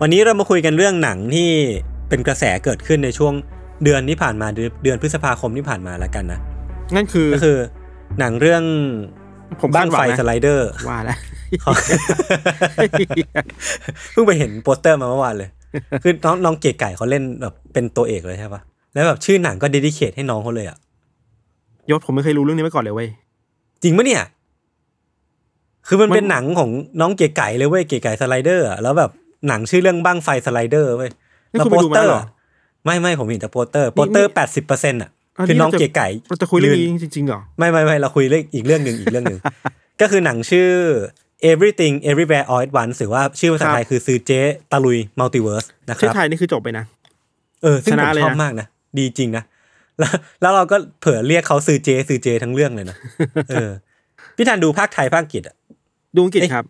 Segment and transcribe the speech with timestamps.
[0.00, 1.48] วันนี้เรามาคุยกันเรื่องหนังที่
[2.08, 3.32] เป็นกระแสเกิดขึ้นในช่วง
[3.84, 6.40] เดือนที่ผ่านมาเดือนเดือนพฤษภาคมที่ผ่านมาแล้วกันนะ
[6.96, 7.56] นั่นคือก็คือ
[8.20, 8.62] หนังเรื่อง
[9.60, 11.18] ผมบ้างคดหวัไฟงนะสไลเดอร์ว่าแล้ว
[11.60, 11.70] เขา
[14.12, 15.48] เพิ่งไปเห็นโปสเตอร์มาเมื่อวานเลย
[16.02, 18.60] คือน้องน้องเก๋ไก่เขาเล่นแบบเป็นตัวเอกเลยใช่ปะ
[18.94, 20.78] แล้วแบบชื่อหนังก็เดดิเคทให้น้องเขาเลยอะ
[21.90, 23.08] ยศผมไม่เคยรู้เรื่องนี้มาก่อนเลยเว้ย
[23.82, 24.22] จริงปะเนี่ย
[25.86, 29.10] คือมันมันเป็นหนังของน้องเก๋ไก่เลยเว้ยเก๋ไก่สไลเดอร์อะแล้วแบบ
[29.48, 31.10] หนังชื่อเรื่องบ้างไฟสไลเดอร์เว้ย
[31.52, 32.26] นี่แล้วคุณโปไปสดูเตมาอร์เหรออะ
[32.84, 35.10] ไม่ไม่ผมเห็นแต่โปสเตอร์โปสเตอร์แปดสิบเปอร์เซ็นต์อะ
[35.46, 39.40] คือน้องเก๋ไก่เราจะคุยเรื่องยืนี้นจริงๆเหรอไม่ไม่ไม่เราคุยเรื่องอีกเรื่องหนึ่งอีกเรื่องหนึ่ง
[40.00, 40.68] ก็คือหนังชื่อ
[41.50, 44.40] everything everywhere all at once หรือว่าชื่อภาษาไทยคือซื้อเจ๊
[44.72, 46.84] ตะลุยมัลติเวิร์สนะคชื่อรับไทยนี่คือจบไปนะ
[47.62, 48.66] เออซึ่งชผนะมเลยชนะอบมากนะ
[48.98, 49.44] ดีจริงนะ
[49.98, 52.96] แล้วแล้วเราก็เผื่อเรียกเขาซื้อเจซื้อเจทั้งเรื่องเลยนะ
[53.50, 53.70] เออ
[54.36, 55.56] พี่ทันดูภาคไทยภาคอังกฤษอะ
[56.16, 56.66] ดูอังกฤษเอ๊ะครับ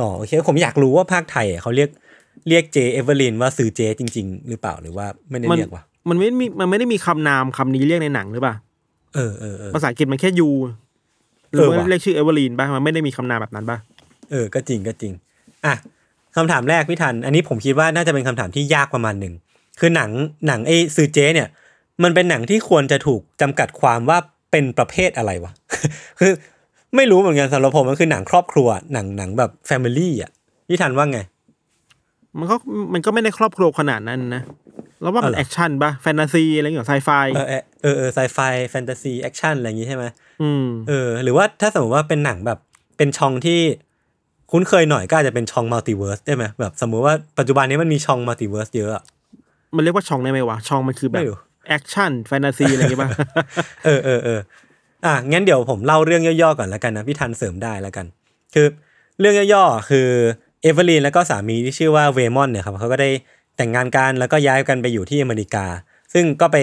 [0.00, 1.88] อ๋อโอเคผมอยากรู้ว่าภาคไทยอะเขาเรียก
[2.48, 8.54] เรียกเจเอเวอร์ลินว่าซื้อเจจริง ๆ หรือเปล่าหรือว่าไม่ได้มันเรียกวะมันไม่มีมันไม่ได้มีคำนามคำนี้เรียกในหนังหรือเปล่า
[9.14, 10.48] เออเออเออภาษาอังกฤษมันแค่ยู
[11.52, 13.78] หเอรืออว่าว่ะเรียกชื่อเอเวอร์ลีนป่ะมันไม่ได้มีคำนามแบบนั้นป่ะ
[14.30, 15.12] เออก็จริงก็จริง
[15.66, 15.74] อะ
[16.36, 19.34] คำถามแรกพี่ทัน อันนี้ผมคิดว่าน่าจะเป็นคำถามที่ยากประมาณหนึ่ง
[19.80, 20.10] คือหนัง
[20.46, 21.48] หนังไอ้ซือเจ๊เนี่ย
[22.02, 24.18] มันเป็นหนังที่ควรจะถูกจำกัดความว่า
[24.50, 25.52] เป็นประเภทอะไรวะ
[26.20, 26.32] คือ
[26.96, 30.30] ไม่รู้เหมือนกันสำหรับผมมันคือหนังครอบครัวหนังหนังแบบ family อะ
[30.68, 31.18] พี่ทันว่าไง
[32.38, 32.56] มันก็
[32.94, 34.42] มันก็ไม่ได้ครอบครัวขนาดนั้นนะ
[35.02, 38.38] แล้วว่ามันอ๋อเหรอ action ป่ะแฟนตาซีอะไรอย่างเงี้ยไซไฟเออเออเออเออ sci-fi
[38.70, 40.04] fantasy action อะไรอย่างงี้ใช่ไหม
[40.42, 42.58] อืมเออ หรือว่าถ้าสมมติว่าเป็นหนังแบบ
[42.96, 43.60] เป็นช่องที่
[44.50, 49.02] คุ้นเคยหน่อยก็อาจจะเป็น genre multiverse ได้ไหมแบบสมมุติว่าปัจจุบันนี้มันมี genre multiverse เยอะอะ
[49.76, 51.38] มันเรียกว่าช่องได้ไหมวะ genre มันคือแบไม่รู้
[51.68, 53.10] action fantasy อะไรอย่างเงี้ยป่ะ
[53.84, 54.40] เออเออเออ
[55.04, 58.06] อะงั้นเดี๋ยวผมเล่าเรื่องย่อๆก่อนแล้วกันนะพี่ทันเสริมได้แล้วกัน
[58.54, 58.66] คือ
[59.20, 60.08] เรื่องย่อๆคือ
[60.64, 63.10] เอเวอร์ลีนแล้วก็สามีที่ชื่อว่าเวย์มอนด์เนี่ยครับเขาก็ได้
[63.56, 65.66] แต่งงานกันแล้วก็ย้ายกันไปอยู่ที่อเมริกา
[66.12, 66.56] ซึ่งก็ไป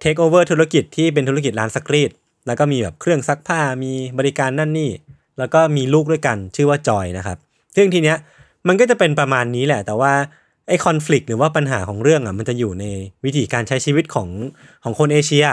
[0.00, 2.10] take over ธุรกิจที่เป็นธุรกิจร้านซักรีด
[2.46, 4.90] แล้วก็มีแบบเครื่องซักผ้ามีบริการนั่นนี่
[5.38, 7.38] แล้วก็มีลูกด้วยกันชื่อว่าจอยนะครับ
[7.76, 8.16] ซึ่งทีเนี้ย
[8.68, 10.12] มันก็จะเป็นประมาณนี้แหละ แต่ว่า
[10.68, 12.84] ไอ้ conflict หรือว่าปัญหาของเรื่องอะมันจะอยู่ใน
[13.24, 14.28] วิธีการใช้ชีวิตของ
[14.84, 15.46] ของคนเอเชีย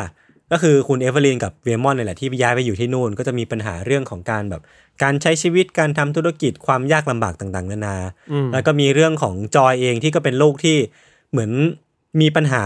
[0.51, 4.61] ก็คือคุณเอเวอร์ลีนกับเวย์มอนด์เนี่ยแหละที่ย้ายไปอยู่ที่นู่น ก็จะมีปัญหาเรื่องของการแบบ
[5.03, 7.95] การใช้ชีวิตการทำธุรกิจความยากลำบากต่างๆนานา
[8.31, 10.77] อืมแล้วก็มีเรื่องของจอยเองที่ก็เป็นลูกที่
[11.31, 11.51] เหมือน
[12.21, 12.63] มีปัญหา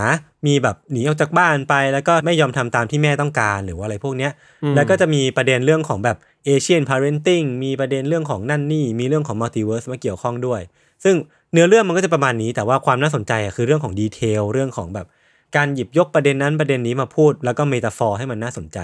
[0.47, 4.31] มีแบบหนีออกจากบ้านไป แล้วก็ไม่ยอมทำตามที่แม่ต้องการหรือว่าอะไรพวกเนี้ย
[4.63, 10.61] อืมแล้วก็จะมีประเด็นเรื่องของแบบเอเชียนพา r เรนติ้งมีประเด็นเรื่องของนั่นนี่ มีเรื่องของ multiverse มาเกี่ยวข้องด้วย
[11.03, 11.15] ซึ่ง
[11.53, 15.07] เนื้อเรื่องมันก็จะประมาณนี้แต่ว่าความน่าสนใจอะคือเรื่องของ detail เรื่องของแบบ
[15.55, 18.77] การหยิบยกประเด็นนั้นประเด็นนี้มาพูด แล้วก็ metaphor ให้มันน่าสนใจ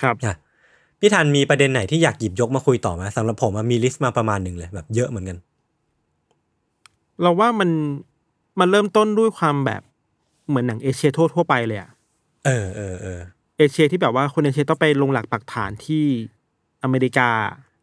[0.00, 0.34] ครับอะ
[1.00, 5.38] พี่ทันมีประเด็นไหนที่อยากหยิบยกมาคุยต่อไหมสำหรับผมอะมี list มาประมาณหนึ่งเลยแบบเยอะเหมือนกัน
[7.22, 7.70] เราว่ามัน
[8.60, 9.82] มันเริ่มต้นด้วยความแบบ
[10.48, 11.90] เหมือนหนังเอเชียทั่วทั่วๆไปเลยอะ
[12.44, 13.20] เออเออเออ
[13.58, 16.04] เอเชียที่แบบว่าคนเอเชียต้องไปลงหลักปักฐานที่
[16.82, 17.28] อเมริกา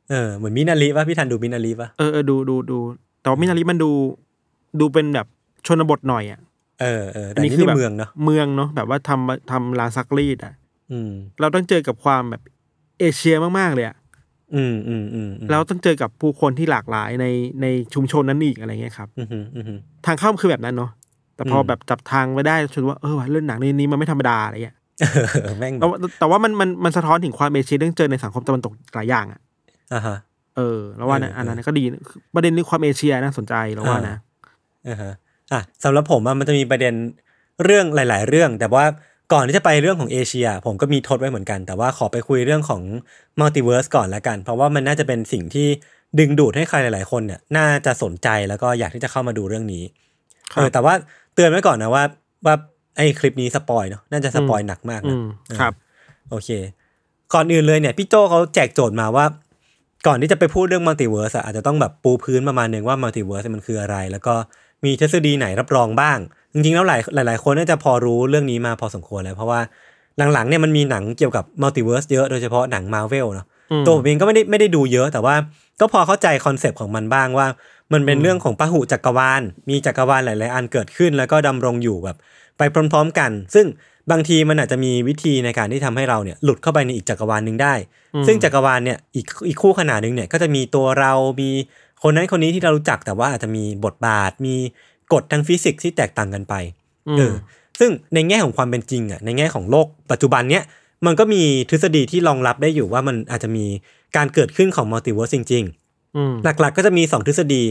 [0.09, 2.79] เออเหมือนมินารีป่ะพี่ทันดูมินารีป่ะเออเออดูดูดู
[3.22, 3.91] แต่ว่ามินารีมันดู
[4.79, 5.28] ดูเป็นแบบ
[5.65, 6.39] ชนบทหน่อยอะ
[6.81, 10.53] เออเออแต่อันนี้ในเมืองเนาะเมืองเนาะแบบว่าทำทำร้านซักรีดอะ
[10.91, 12.41] อืม เราต้องเจอกับความแบบ
[12.99, 13.97] เอเชียมากๆเลยอะ
[14.55, 17.25] อืมอืมอืมอืมแล้วต้องเจอกับผู้คนที่หลากหลายใน
[17.61, 20.91] ในชุมชนนั้นอีกอะไรเงี้ยครับอืมอืมอืมอืมทางเข้ามันคือแบบนั้นเนาะ
[21.35, 24.75] แต่พออมแบบจับทางไว้ได้ชนว่าเออว่ะเรื่องหนังเรื่องนี้มันไม่ธรรมดาอะไรเงี้ย
[25.43, 29.39] เออแม่งแต่ว่าแต่ว่ามันมันมันสะท้อนถึงความเอเชียเรื่องเจอในสังคมตะวันตกหลายอย่างอะ
[29.93, 30.17] อ่าฮะ
[30.57, 31.83] เออ แล้วว่านะเออเอออัอันนั้นก็ดี
[32.35, 34.17] ประเด็นเรื่องความเอเชียน่าสนใจเราว่านะ
[34.87, 35.11] อ่าฮะ
[35.54, 36.94] อะสำหรับผมอะมันจะมีประเด็น
[37.63, 38.86] เรื่องหลาย ๆ เรื่อง แต่ว่า
[39.34, 42.81] ก่อนที่จะไปเรื่องของเอเชีย ผมก็มีทดไว้เหมือนกัน แต่ว่าขอไปคุยเรื่องของ
[43.39, 45.68] multiverse ก่อนละกัน เพราะว่ามันน่าจะเป็นสิ่งที่
[46.19, 49.84] ดึงดูดให้ใครหลาย ๆ คนเนี่ยน่าจะสนใจแล้วก็อยากที่จะเข้ามาดูเรื่องนี้
[50.54, 50.94] ครับเออแต่ว่า
[51.34, 52.04] เตือนไว้ก่อนนะว่า
[52.46, 52.56] ว่า
[52.98, 55.74] ไอ้คลิปนี้ spoil เนาะน่าจะ spoil หนักมากนะอืมเออครับ
[56.30, 56.50] โอเค
[57.34, 59.25] ก่อนอื่นเลยเนี่ยพี่โจเขาแจกโจทย์มาว่า
[60.07, 64.36] ก่อนที่จะไปพูดเรื่อง multiverse อาจจะต้องแบบปูพื้นประมาณหนึ่งว่า multiverse มันคืออะไร แล้วก็
[64.85, 66.17] มีทฤษฎีไหนรับรองบ้าง
[66.53, 69.59] จริงๆ แล้วหลายหลายๆคนน่าจะพอรู้เรื่องนี้มาพอสมควรแล้ว เพราะว่า
[70.33, 75.35] หลังๆเนี่ยมันมีหนังเกี่ยวกับ multiverse เยอะโดยเฉพาะหนังมาเวลเนาะอืมตัวผมเองก็ไม่ได้ไม่ได้ดูเยอะ แต่ว่า
[75.79, 77.47] ก็พอเข้าใจ concept ของมันบ้างว่า
[77.93, 82.17] มันเป็นเรื่องของพหุจักรวาล มีจักรวาลหลาย ๆ อันเกิดขึ้น แล้วก็ดำรงอยู่แบบ
[82.57, 83.65] ไปพร้อม ๆ กัน ซึ่ง
[84.11, 87.73] บางทีมันอาจจะมีวิธีในการที่ทำให้เราเนี่ยหลุดเข้าไปในอีกจักรวาลหนึ่งได้
[88.27, 91.49] ซึ่งจักรวาลเนี่ยอีกอีกคู่ขนานหนึ่งเนี่ยก็จะมีตัวเรา มี
[92.04, 94.56] คนนั้นคนนี้ที่เรารู้จักแต่ว่าอาจจะมีบทบาทมี
[95.13, 96.54] กฎทางฟิสิกส์ที่แตกต่างกันไป
[97.07, 97.34] อืมเออ
[97.80, 100.63] ซึ่งในแง่ของความเป็นจริงอะในแง่ของโลกปัจจุบันเนี้ย
[101.06, 103.66] มันก็มีทฤษฎีที่รองรับได้อยู่ว่ามันอาจจะมี
[104.16, 107.63] การเกิดขึ้นของมัลติเวิร์สจริงๆอืมหลักๆก็จะมี 2 ทฤษฎี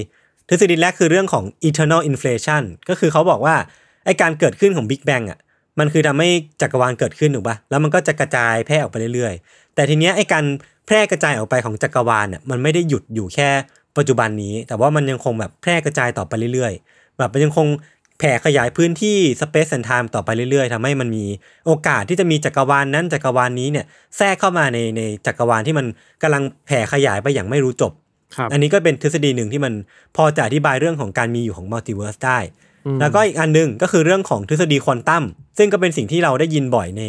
[0.49, 3.57] ทฤษฎีแรกคือเรื่องของ eternal inflation ก็คือเขาบอกว่า
[4.05, 5.39] ไอการเกิดขึ้นของ Big Bang อะ
[5.79, 6.29] มันคือทำให้
[6.61, 10.45] จักรวาลเกิดขึ้นถูกปะแล้วมันก็จะกระจายแพร่ออกไปเรื่อยๆ แต่ทีเนี้ยไอการ
[10.87, 13.51] แพร่กระจายออกไปของจักรวาลอะมันไม่ได้หยุดอยู่แค่
[13.99, 17.69] ปัจจุบันนี้ แต่ว่ามันยังคงแบบแพร่กระจายต่อไปเรื่อยๆ แบบมันยังคง
[18.19, 21.25] แผ่ขยายพื้นที่ space and time ต่อไปเรื่อยๆทำให้มันมี
[21.67, 23.87] โอกาสที่จะมีจักรวาลนั้นจักรวาลนี้เนี่ย
[24.17, 25.87] แทรกเข้ามาในในจักรวาลที่มัน
[26.23, 27.93] กำลังแผ่ขยายไปอย่างไม่รู้จบ
[28.37, 29.73] ครับอันนี้ก็เป็นทฤษฎีหนึ่งที่มัน
[30.17, 32.39] พอจะอธิบายเรื่องของการมีอยู่ของ multiverse ได้
[33.01, 35.25] แล้วก็อีกอันหนึ่งก็คือเรื่องของทฤษฎีควอนตัม
[35.59, 37.03] ซึ่งก็เป็นสิ่งที่เราได้ยินบ่อยใน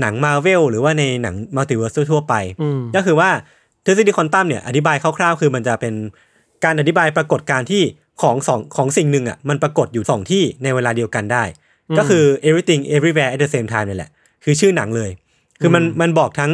[0.00, 3.30] หนังมาเวลหรือว่าในหนัง multiverse ทั่วๆไปอืมก็คือว่า
[3.84, 5.94] ทฤษฎีควอนตัมเนี่ยอธิบายคร่าวๆ คือมันจะเป็น
[6.64, 7.82] การอธิบายปรากฏการณ์ที่
[8.22, 11.44] ของสองของสิ่งหนึ่งอะมันปรากฏอยู่สองที่ในเวลาเดียวกันได้
[11.98, 14.10] ก็คือ everything everywhere at the same time นี่แหละ
[14.44, 15.10] คือชื่อหนังเลย
[15.60, 16.52] คือมันมันบอกทั้ง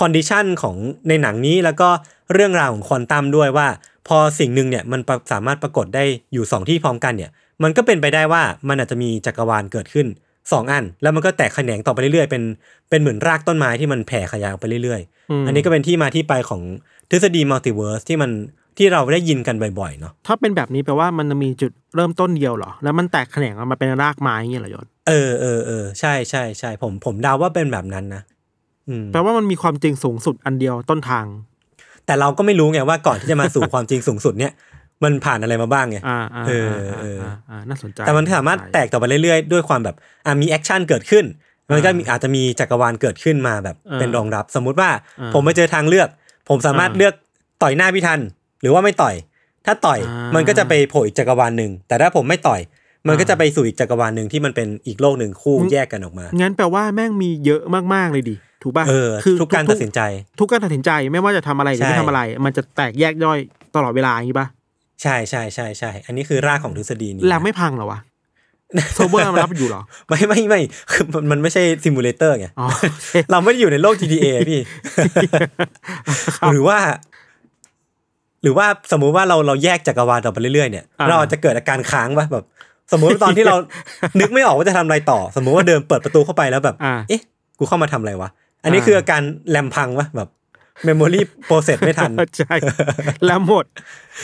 [0.00, 0.76] condition ของ
[1.08, 1.88] ในหนังนี้แล้วก็
[2.34, 3.68] เรื่องราวของควอนตัมด้วยว่า
[4.08, 7.30] พอสิ่งหนึ่งเนี่ยมันปะสามารถปรากฏได้อยู่สองที่พร้อมกันเนี่ย
[7.62, 10.06] มันก็เป็นไปได้ว่ามันอาจจะมีจักรวาลเกิดขึ้น
[10.52, 12.42] สองอัน แล้วมันก็แตกแขนงต่อไปเรื่อยๆ เป็น
[12.90, 15.00] เป็นเหมือนรากต้นไม้ที่มันแผ่ขยายออกไปเรื่อย
[15.30, 16.62] อืมๆอันนี้ก็เป็นที่มาที่ไปของ
[17.10, 18.30] ทฤษฎี multiverse ที่มัน
[18.78, 28.22] ที่เราได้ยินกันบ่อยๆเนาะถ้าเป็นแบบนี้แปลว่ามันจะมีจุดเริ่มต้นเดียวเหรอ แล้วมันแตกแขนงออกมาเป็นรากไม้อย่างเงี้ยเหรอยศเออเออเออใช่ใช่ใช่ผมผมเดาว่าเป็นแบบนั้นนะ
[28.88, 31.26] อืมแปลว่ามันมีความจริงสูงสุดอันเดียวต้นทาง
[32.06, 34.52] แต่เราก็ไม่รู้ไงว่าก่อนที่จะมาสู่ความจริงสูงสุดเนี่ย
[35.04, 39.96] มันผ่านอะไรมาบ้างไงอ่าอ่าเอออ่าเอออ่าอ่าน่าสนใจแต่มันสามารถแตกต่อไปเรื่อยๆ ด้วยความแบบ
[40.26, 41.24] อะมี action เกิดขึ้น
[41.70, 44.90] มันก็มีอาจจะมีจักรวาลเกิดขึ้นมาแบบเป็นรองรับ สมมุติว่า
[45.34, 46.08] ผมไปเจอทางเลือก
[46.48, 47.14] ผมสามารถเลือก
[47.62, 48.20] ต่อยหน้าพี่ทัน
[48.60, 49.14] หรือว่าไม่ต่อย
[49.66, 50.00] ถ้าต่อย
[50.34, 52.60] มันก็จะไปโผล่อีกจักรวาลหนึ่งแต่ถ้าผมไม่ต่อย
[53.08, 57.62] มันก็จะไปสู่อีกจักรวาลหนึ่งที่มันเป็นอีกโลกหนึ่งคู่แยกกันออกมา งั้นแปลว่าแม่งมีเยอะ
[57.94, 60.00] มากๆเลยดิถูกป่ะเออคือทุกการตัดสินใจ
[60.40, 63.38] ทุกการตัดสินใจไม่ว่าจะทำอะไรหรือไม่ใช่ทำอะไร มันจะแตกแยกย่อย
[63.74, 64.46] ตลอดเวลาอย่างนี้ป่ะ
[65.02, 68.00] ใช่ใช่ใช่ใช่อันนี้คือรากของทฤษฎีนี้แล้วไม่พังเหรอวะ
[68.94, 70.60] เซิร์ฟเวอร์มันรับอยู่เหรอ ไม่ไม่ไม่
[70.92, 72.66] คือมันมันไม่ใช่ simulator ไงอ๋อ
[73.30, 74.60] เราไม่ได้อยู่ในโลก GTA พี่
[76.52, 76.78] หรือว่า
[78.42, 82.44] หรือว่าสมมุติว่าเราเราแยกจักรวาลต่อไปเรื่อยๆเนี่ยอ่าเราอาจจะเกิดอาการค้างปะแบบ
[82.92, 83.56] สมมุติว่าตอนที่เรา
[84.20, 87.22] นึกไม่ออกว่าจะทำอะไรต่อ สมมุติว่าเดินเปิดประตูเข้าไปแล้วแบบอ่าเอ๊ะ
[87.58, 88.28] กูเข้ามาทำอะไรวะ
[88.64, 90.28] อันนี้อ่าคืออาการแรมพังวะแบบ
[90.84, 92.54] memory process ไม่ทันใช่
[93.26, 93.64] แล้วหมด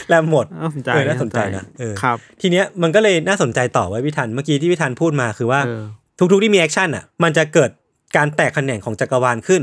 [0.08, 5.82] แรมหมดน่าสนใจเออน่าสนใจนะเออครับ ทีเนี้ยมันก็เลยน่าสนใจต่อไว้พี่ทันเมื่อกี้ที่พี่ทันพูดมาคือว่าเออ
[6.32, 7.70] ทุกๆที่มี action อะ มันจะเกิด
[8.16, 9.62] การแตกแขนงของจักรวาลขึ้น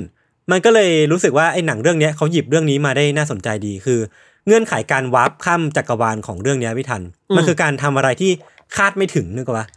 [0.52, 4.00] มันก็เลยรู้สึกว่าไอ้หนังเรื่องเนี้ยเขาหยิบเรื่องนี้มาได้น่าสนใจดีคือ
[4.48, 7.02] เงื่อนไขการวาร์ปข้ามจักรวาลของเรื่องเนี้ยพี่ทัน
[7.36, 8.32] มันคือการทำอะไรที่
[8.76, 9.68] คาดไม่ถึงนึกว่า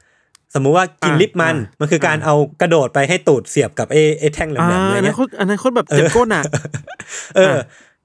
[0.55, 6.45] สมมุติว่ากินอ่าลิปมันอ่ามัมันคือการเอากระโดดไปให้ตูดเสียบกับไอ้ไอ้แท่งแหลมๆอ่าอะไรเงี้ยอันนั้เงี้นโคตรอันนั้นโคตรแบบเจ็บก้นอะ
[7.37, 7.61] เอออ่า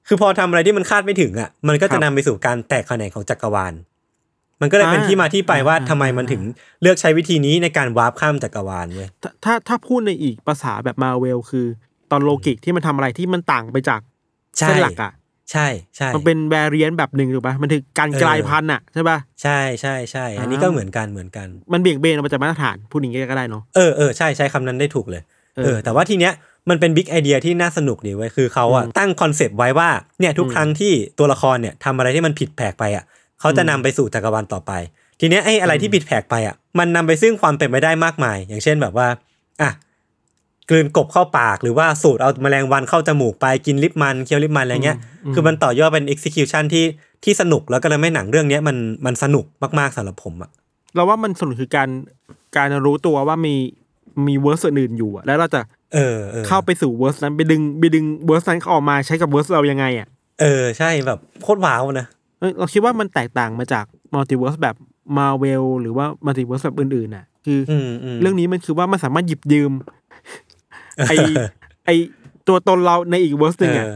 [0.06, 3.74] คือพอทำอะไรที่มันคาดไม่ถึงอะ มันก็ครัจะบนำไปสู่การแตกแขนงของจักรวาล
[4.60, 6.42] มันก็เลยเป็นอ่าที่มาที่ไปว่าอ่าทำไมมันถึง
[6.82, 11.66] เลือกใช้วิธีนี้ในการวาร์ปข้ามจักรวาลเว้ยถ้าถ้าถ้าพูดในอีกภาษาแบบมาเวลคือ
[12.10, 14.00] ตอนโลกิกที่มันทำอะไรที่มันต่างไปจาก
[14.58, 15.12] ใช่เส้นหลักอะ
[15.52, 15.66] ใช่
[15.96, 25.22] ใช่มันเป็นแวรเรียนแบบหนึ่งถูกป่ะมันคือการเออกลายพันธุ์อะใช่ป่ะใช่ใช่ใช่อันนี้อ่าก็เหมือนกันเหมือนกัน มันเบี่ยงเบนออกมาจากมาตรฐานพูดอย่างนี้ก็ได้เนาะเออเออใช่ใช้คำนั้นได้ถูกเลย
[25.56, 26.32] เออเออแต่ว่าทีเนี้ย
[26.70, 29.88] มันเป็น big idea ที่น่าสนุกดีเว้ยคือเขาอะตั้งคอนเซปต์ไว้ว่า
[30.20, 33.04] เนี่ยทุกอืมครั้งที่ตัวละครเนี่ยทำอะไรที่มันผิดแผกไปอะ
[33.40, 34.72] เขาจะนำไปสู่จักรวาลต่อไป
[35.20, 39.08] ทีเนี้ยไอ้อะไรที่ผิดแผกไปอะมันนำไปซึ่งความเป็นไปได้มากมาย อย่างเช่นแบบว่า
[39.62, 39.70] อะ
[40.70, 44.98] กลืนกบเข้าปากหรือว่าสูดเอาแมลงวันเข้าจมูกไปกินลิปมันเคี้ยวลิปมันอะไรเงี้ย
[45.34, 46.84] คือมันต่อยอดเป็น execution ที่
[47.24, 49.44] ที่สนุกแล้วก็เลยไม่หนังเรื่องเนี้ยมันมันสนุก
[49.78, 50.50] มากๆสำหรับผมอะ
[50.94, 51.88] เราว่ามันสนุกคือการ
[52.56, 53.54] การรู้ตัวว่ามี
[54.26, 55.60] มี verse อื่นอยู่อะแล้วเราจะ
[55.94, 60.06] เออออเข้าไปสู่ verse นั้นไปดึงไปดึง verse นั้นออกมาใช้กับ verse เรายังไงอะ
[60.40, 62.06] เออใช่แบบโคตรว้าวนะ
[62.38, 64.76] เอ้ยเราคิดว่ามันแตกต่างมาจาก multiverse แบบ
[65.18, 69.72] มาเวลหรือว่า multiverse แบบอื่นๆน่ะ คือออืมอืมเรื่องนี้มันคือว่ามันสามารถหยิบยืม
[71.08, 71.12] ไอ
[71.86, 71.90] ไอ
[72.48, 73.94] ตัวตนเราในอีก verse หนึ่งอะเออ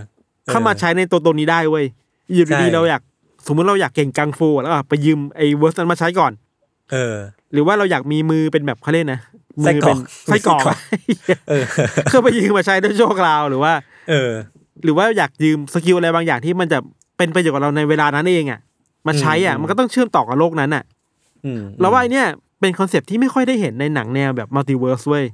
[0.49, 1.85] เข้ามาใช้ในตัวตนนี้ได้เว้ย
[2.35, 3.03] อยู่ใช่ดีๆเราอยาก
[3.47, 6.33] สมมติเราอยากเก่งกังฟูแล้วก็ไปยืมไอ verse นั้นมาใช้ก่อน
[6.93, 7.17] เออ
[7.53, 9.21] หรือว่าเราอยากมีมือเป็นแบบเขาเรียกนะ
[9.63, 10.79] มืไส้กรอกเป็นไส้กรอกไส้กรอก
[11.49, 11.65] เออ
[12.11, 13.73] คือไปยืมมาใช้ด้วยโชคราวหรือว่า
[14.11, 14.31] เออ
[14.85, 16.79] หรือว่าอยากยืม skill อะไรบางอย่างที่มันจะ
[17.19, 18.61] เป็นประโยชน์กับเราในเวลานั้นเองอะ
[19.07, 20.85] มาใช้อะอืมมันก็ต้องเชื่อมต่อกับโลกนั้นอะ
[21.45, 22.27] อืมเราว่าไอเนี่ย
[22.61, 25.25] เป็นคอนเซปต์ที่ไม่ค่อยได้เห็นในหนังแนวแบบ multiverse เว้ย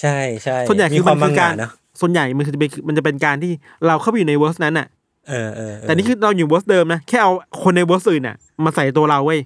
[0.00, 1.70] ใช่ใช่ส่วนใหญ่คือมีความมันคือมังการงะเนอะ
[2.00, 3.52] ส่วนใหญ่มันคือจะเป็นมันจะเป็นการที่
[3.86, 4.86] เราเข้าไปอยู่ใน verse นั้นอะ
[5.28, 7.32] เออเออเออแต่นี่คือเราอยู่ verse เดิมนะแค่เอา
[7.62, 9.40] คนใน verse อื่นอะ มาใส่ตัวเราเว้ย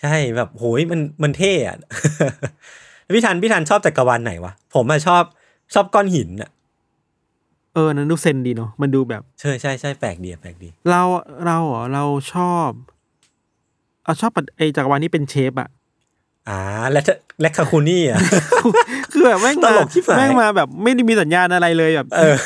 [0.00, 1.76] ใช่แบบโหยมันมันเท่อะ
[3.14, 5.22] พี่ทันพี่ทันชอบจักรวาลไหนวะผมอะชอบ
[5.74, 6.50] ชอบก้อนหินอะ
[7.74, 11.02] เออนั้นดู zen ดีเนาะมันดูแบบใช่ใช่ใช่แปลกดีอะแปลกดี เรา
[11.46, 12.70] เราเหรอเราชอบ
[14.04, 15.68] เอาชอบไอจักรวาลที่เป็นเชฟอะ
[16.48, 16.58] อ่า
[16.92, 17.00] และ
[17.40, 18.20] Raccacoonie อะ
[19.12, 22.36] คือแบบแม่งตมาลกชิบหายแม่งมาแบบไม่ได้มีสัญญาณอะไรเลยแบบเออ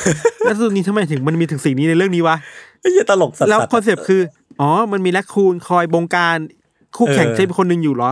[0.43, 2.35] แล้วสุดนี้ทำไมถึงมันมีถึงสิ่งนี้ในเรื่องนี้วะ
[2.81, 4.21] ไอ้เหี้ยตลกสัสๆแล้วคอนเซปต์คือ
[4.61, 6.37] อ๋อมันมี raccoon คอยบงการ
[6.97, 8.11] คู่แข่งเออเชฟคนหนึ่งอยู่เหรอ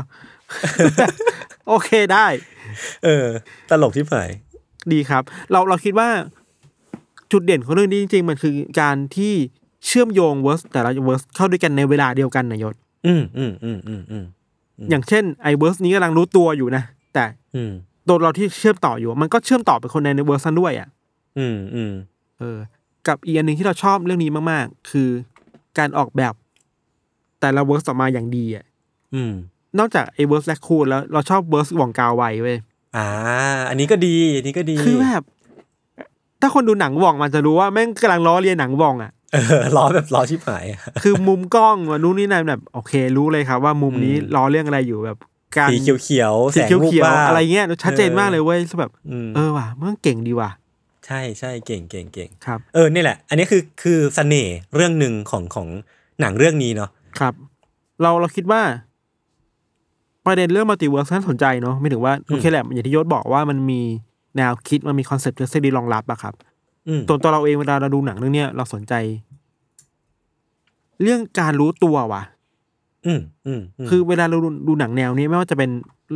[1.67, 2.25] โอเคได้
[3.05, 3.27] เออ
[3.69, 4.29] ตลกชิบหาย
[4.91, 6.09] ดีครับ เราเราคิดว่า
[7.31, 9.33] จุดเด่นของเรื่องนี้จริง ๆ มันคือการที่
[9.85, 12.73] เชื่อมโยง verse แต่ละ verse เข้าด้วยกันในเวลาเดียวกันนายศ
[13.07, 14.25] อืมอืมอืมอืมอืม
[14.81, 16.83] อืมอย่างเช่นไอ verse นี้กำลังรู้ตัวอยู่นะ
[17.13, 17.71] แต่อืม
[18.07, 20.87] ตัวเราที่เชื่อมต่ออยู่ มันก็เชื่อมต่อไปคนในใน verse นั้นด้วยอะ
[21.37, 21.93] อืมอืม
[22.39, 22.57] เออ
[23.07, 25.09] กับอีกอันหนึ่งที่เราชอบเรื่องนี้มาก ๆ คือ
[25.77, 26.33] การออกแบบ
[27.41, 28.65] แต่ละ verse ออกมาอย่างดีอะ
[29.15, 29.33] อืม
[29.79, 32.57] นอกจากไอ verse raccoon แล้วเราชอบ verse หว่องกาไวเว้ย
[32.95, 33.07] อ่า
[33.69, 35.23] อันนี้ก็ดี อันนี้ก็ดี คือแบบ
[36.41, 45.17] ถ้าคนดูหนังว่องมันจะรู้ว่าแม่งกำลังล้อเลียนหนังว่องอะ เออล้อแบบล้อชิบหายอะคือมุมกล้องว่านู้นนี่นั่นแบบโอเค รู้เลยครับว่ามุมนี้อืมล้อเรื่องอะไรอยู่แบบ
[45.57, 50.51] การสีเขียวๆสีแสงเขียววูบเขียววาบอะไรเงี้ยชัดเจนมากเลยเว้ยแบบอืมเออว่ะมันเก่งดีว่ะ
[51.05, 55.67] ใช่ใช่เก่งเก่งเก่งครับเออนี่แหละ อันนี้คือคือเสน่ห์เรื่องหนึ่งของของ
[56.19, 57.33] หนังเรื่องนี้เนาะครับ
[58.01, 58.61] เราเราคิดว่า
[60.25, 63.81] ประเด็นเรื่อง multiverse น่าสนใจเนาะไม่ถึงว่าโอเคแหละอย่างที่ยศบอกว่ามันมี
[64.37, 66.50] แนวคิดมันมีคอนเซ็ปต์ทฤษฎีรองรับอะครับอืม
[67.09, 68.93] ตัวตัวเราเองเวลาเราดูหนังเรื่องเนี้ยเราสนใจ
[71.01, 72.23] เรื่องการรู้ตัวว่ะ
[73.05, 75.69] อืมอืมมคือเวลาเราดูดูหนังแนวนี้ไม่ว่าจะเป็น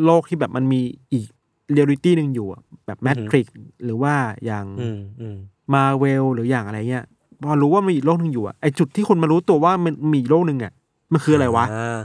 [0.06, 0.82] โลกที่แบบมันมี
[1.14, 1.28] อีก
[1.74, 3.48] เรียลิตี้หนึ่งอยู่อะแบบ Matrix
[3.84, 4.14] หรือว่า
[4.46, 5.38] อย่างอืมอืม
[5.74, 7.06] มาเวลหรืออย่างอะไรเงี้ย
[7.44, 10.74] พอรู้ว่ามีอีกโลกหนึ่งอยู่อะไอจุดที่คนมารู้ตัวว่ามันมีอีกโลกหนึ่งอะ
[11.12, 12.00] มันคืออะไรวะา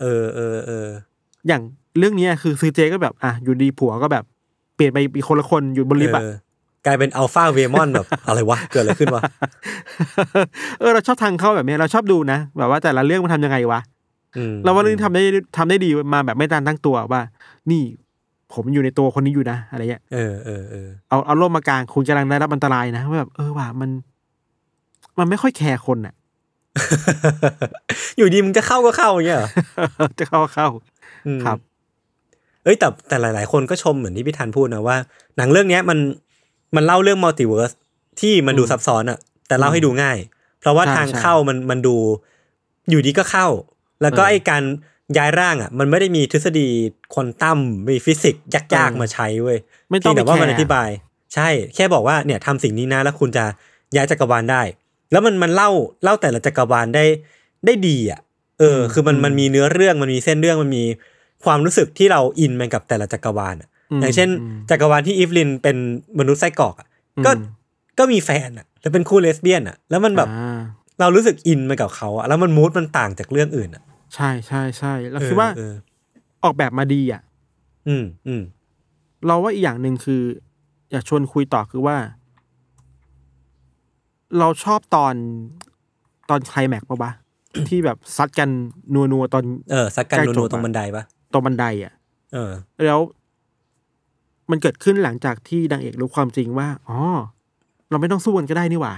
[0.00, 0.88] เออเออเออ
[1.48, 1.62] อย่าง
[1.98, 4.24] เรื่องเนี้ยคือซื้อเจก็แบบ อะอยู่ดีผัวก็แบบ
[4.74, 6.34] เปลี่ยนไปอีกคนละคนอยู่บนลิฟต์อะเออ
[6.86, 9.22] กลายเป็นอัลฟาเวมอนแบบอะไรวะ เกิดอะไรขึ้นวะ
[10.78, 13.80] เออเราชอบทางเข้าแบบเนี้ยเราชอบดูนะ แบบว่าแต่ละเรื่องมันทำยังไงวะ
[14.36, 15.22] อืมเราว่าเรื่องนี้ทำได้
[15.56, 17.20] ทำได้ดีมาแบบไม่ตันตั้งตัวว่า
[17.70, 17.82] นี่
[18.52, 23.90] ผมอยู่ในตัวคนนี้อยู่นะ อะไรเงี้ยเออเออเออเอาเอาร่มมากางคุณกำลังได้รับอันตรายนะว่าแบบเออว่ะมัน
[25.18, 26.14] มันไม่ค่อยแคร์คนอะ
[28.18, 29.48] อยู่ดีมึงจะเข้าก็เข้าอย่างเงี้ยเหรอ
[30.20, 30.68] จะเข้าเข้า
[31.26, 31.58] อืมครับ
[32.64, 34.96] เอ้ยแต่แต่หลาย ๆ คนก็ชมเหมือนที่พี่ธันพูดนะว่า
[35.36, 35.98] หนังเรื่องเนี้ยมัน
[36.76, 37.72] มันเล่าเรื่อง multiverse
[38.20, 40.18] ที่มันดูซับซ้อนอะแต่เล่าให้ดูง่าย
[40.60, 41.96] เพราะว่าใช่ทางใช่เข้ามันมันดู
[42.90, 43.48] อยู่ดีก็เข้า
[44.02, 44.62] แล้วก็เออไอการ
[45.18, 46.68] ย้ายร่างอะมันไม่ได้มีทฤษฎี
[47.14, 49.58] ควอนตัมมีฟิสิกส์ยากเออๆมาใช้เว้ย
[49.90, 50.88] ไม่ต้องแคร์เพียแต่ว่ามันไปอธิบาย
[51.34, 53.44] ใช่ แค่บอกว่าเนี่ยทำสิ่งนี้นะ แล้วคุณจะ
[53.94, 54.62] ย้ายจักรวาลได้
[55.12, 55.70] แล้วมันมันเล่า
[56.04, 57.04] เล่าแต่ละจักรวาลได้
[57.66, 58.20] ได้ดีอะ
[58.58, 60.84] เออ คือมันมันมีเนื้อเรื่องมันมีเส้นเรื่องมันมี
[61.44, 65.76] ความรู้สึกที่เราอินมันกับแต่ละจักรวาลอะม อย่างเช่นมจักรวาลที่อีฟลินเป็น
[66.18, 66.88] มนุษย์ไส้กรอกอะ
[67.26, 67.42] ก็อืม
[67.98, 70.58] ก็มีแฟนอะแล้วเป็นคู่เลสเบี้ยนอะ แล้วมันแบบอ่า
[71.00, 73.82] เรารู้สึกอินมันกับเขาอะแล้วมันมูดมันต่างจากเรื่องอื่นอะ
[74.14, 75.74] ใช่ใช่ใช่เราคิดว่าเออ
[76.44, 77.22] ออกแบบมาดีอะ
[77.88, 78.42] อืมอืม
[79.26, 80.22] เราว่าอีกอย่างหนึ่งคือ
[80.92, 81.96] อยากชวนคุยต่อคือว่า
[84.38, 85.14] เราชอบตอน
[86.30, 87.12] ตอนไคลแม็กซ์ปะวะ
[87.68, 88.48] ที่แบบซัดกัน
[88.94, 91.92] นัวนัวๆตอนเออสักกันใกล้จนับวๆตรงอะบันไดปะตรงบันไดอะ
[92.32, 92.50] เออ
[92.86, 93.00] แล้ว
[94.50, 96.98] มันเกิดขึ้นหลังจากที่นางเอกรู้ความจริงว่าอ๋อ
[97.90, 98.94] เราไม่ต้องสู้กันก็ได้นี่หว่า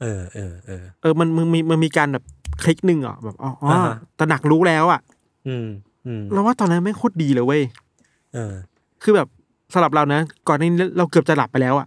[0.00, 2.24] เออเออเออเออมันมันมีมันมีการแบบ
[2.62, 5.00] คลิกหนึ่งอะแบบอ๋ออ๋ออ่าฮะตระหนักรู้แล้วอะ
[5.48, 5.66] อืม
[6.06, 7.62] อืมเราว่าตอนนั้นไม่งโคตรดีเลยเว้ย
[8.34, 8.54] เออ
[9.02, 9.28] คือแบบ
[9.72, 11.86] สำหรับเรานะก่อนหนานี้เราเกือบจะหลับไปแล้วอะ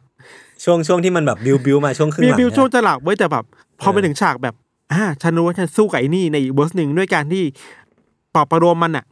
[0.63, 3.45] ช่วงช่วงที่มันแบบบิวบิวมาช่วงครึ่งมีหลังบิวนะช่วงจะหลับไว้ยแต่แบบ
[3.81, 4.55] พอเออไปถึงฉากแบบ
[4.93, 7.43] อ่าฉันรู้ว่าฉันสู้กับไอ้นี่ในอีกเวอร์สหนึ่งด้วยการที่
[8.33, 9.05] ปลอบประโลมมันอะ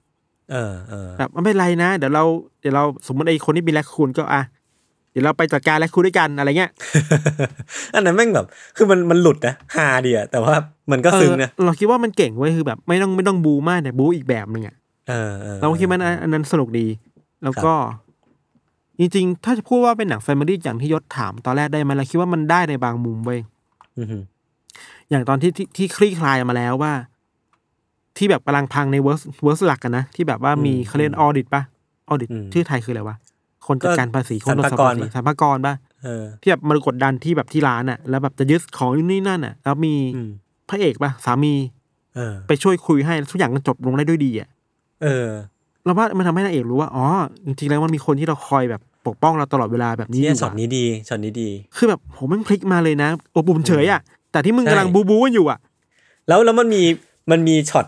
[0.51, 2.23] เออเออแบบไม่เป็นไรนะ เดี๋ยวเรา
[2.61, 4.41] เดี๋ยวเราสมมติไอ้คนที่มีแลคคูนก็อะ
[5.15, 6.71] ดี๋ยวเราไปจัดการและคุยด้วยกันอะไรเงี้ย
[7.95, 8.45] อันนั้นแม่งแบบ
[8.77, 10.53] คือมันมันหลุดนะฮาดีอะแต่ว่า
[10.91, 14.75] มันก็ซึ้งนะเออเราคิดว่ามันเก่งเว้ยคือแบบ ไม่ต้องไม่ต้องบู๊มากแต่บู๊อีกแบบหนึ่งอะ
[15.09, 16.87] เออเออเราคิดว่าอันอันนั้นสนุกดี
[17.43, 17.73] แล้วก็
[18.99, 23.39] จริงๆ ถ้าจะพูดว่าเป็นหนัง family อย่างที่ยศถามตอนแรกได้ไหมเราคิดว่ามันได้ในบางมุมเว้ย
[23.99, 24.23] อือหือ
[25.09, 26.93] อย่างตอนที่ที่ที่คลี่คลายมาแล้วว่า
[28.17, 31.61] ที่แบบกำลังพังใน verse verse หลักกันนะ ที่แบบว่ามีเขาเรียก audit ปะ
[32.09, 33.17] audit ชื่อไทยคืออะไรวะ
[33.67, 40.29] คนจัดการภาษีคนตรวจสอบภาษีสรรพากรปะเออที่แบบมันกดดันที่แบบที่ร้านอะ แล้วแบบจะยึดของนู่นนี่นั่นอะ แล้วมีอืม
[40.69, 41.53] พระเอกปะสามี
[42.15, 44.49] เออไปช่วยคุยให้แล้วทุกอย่างก็จบลงได้ด้วยดีอะ
[45.03, 45.27] เออ
[45.85, 47.05] เราว่ามันทำให้นางเอกรู้ว่าอ๋อ
[47.45, 55.59] จริงๆแล้วมันมีคนที่เราคอยแบบปกป้องเราตลอดเวลาแบบนี้อยู่เนี่ยช็อตอะนี้ดีช็อตนี้ดี คือแบบผมมันพลิกมาเลยนะโอ้ปุ่มเฉยอะแต่ที่มึงใช่กำลังบู๊บู๊กันอยู่อะ
[56.27, 56.81] แล้วแล้วมันมี
[57.31, 57.85] มันมีช็อต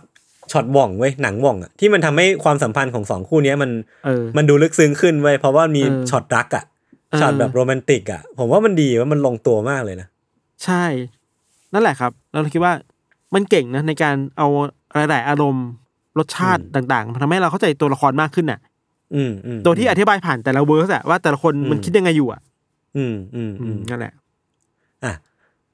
[0.51, 3.71] ช็อตหว่องเว้ยหนังหว่องอะที่มันทำให้ความสัมพันธ์ของสองคู่เนี้ยมัน
[4.05, 6.63] เออมันดูลึกซึ้งขึ้นเว้ยเพราะว่ามีเออช็อตรักอะ
[7.11, 10.07] เออช็อตแบบโรแมนติกอะผมว่ามันดีว่ามันลงตัวมากเลยนะ
[10.65, 10.83] ใช่
[11.73, 12.73] นั่นแหละครับเราคิดว่า
[13.33, 14.47] มันเก่งนะในการเอา
[15.09, 15.67] หลาย ๆ อารมณ์
[16.17, 18.59] รสชาติต่างๆมันทำให้เราเข้าใจตัวละครมากขึ้นน่ะ
[19.15, 22.41] อืมอืมโดยที่อธิบายผ่านแต่ละ verse อะว่าแต่ละคนอืมมันคิดยังไงอยู่อะ
[22.97, 24.13] อืมอืมอือืมนั่นแหละ
[25.03, 25.13] อะ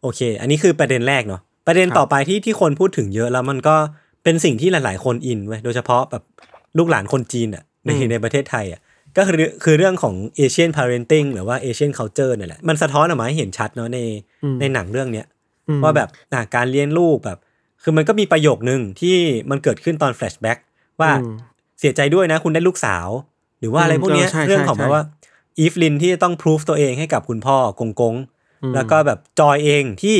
[0.01, 3.75] โอเค อันนี้คือประเด็นแรกเนาะประเด็นครับต่อไปที่ที่คนพูดถึงเยอะแล้วมันก็
[4.23, 6.23] เป็นสิ่งที่หลาย ๆ คนอินเว้ยโดยเฉพาะแบบ
[6.77, 8.81] ลูกหลานคนจีนอะในในประเทศไทยอะ
[9.17, 13.99] ก็คือคือเรื่องของ Asian parenting หรือว่า Asian culture เนี่ยแหละมันสะท้อนออกมาให้เห็นชัดเนาะใน
[14.43, 15.25] อืมในหนังเรื่องเนี้ย
[15.69, 17.39] อืมว่าแบบอะการเลี้ยงลูกแบบ
[17.83, 19.15] คือมันก็มีประโยคนึงที่
[19.49, 20.57] มันเกิดขึ้นตอน flashback
[21.01, 21.35] ว่าอืม
[21.79, 23.07] เสียใจด้วยนะคุณได้ลูกสาว
[23.59, 25.03] หรือว่าอะไรอืมพวกเนี้ยเออใช่เรื่องของใช่แบบว่า
[25.59, 28.15] อีฟลินที่จะต้องพิสูจตัวเองให้กับคุณพ่อกงกง
[28.63, 30.17] อืมแล้วก็แบบจอยเองที่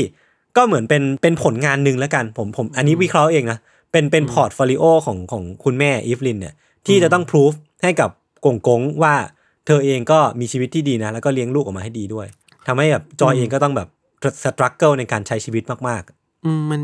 [0.58, 3.60] ก็เหมือนเป็นเป็นผลงานหนึ่งแล้วกันผมผมอันนี้วิเคราะห์เองนะ
[3.94, 6.54] เป็นเป็น portfolio ของของคุณแม่อีฟลินเนี่ย
[6.88, 7.54] ที่จะต้องพิสูจน์
[7.84, 8.10] ให้กับ
[8.46, 9.16] กงกงว่า
[9.66, 12.28] เธอเองก็มีชีวิตที่ดีนะ แล้วก็เลี้ยงลูกออกมาให้ดีด้วย
[12.68, 13.88] ทำให้แบบจอยเองก็ต้องแบบ
[14.44, 16.04] struggle ในการใช้ชีวิตมาก
[16.46, 16.82] อืมมัน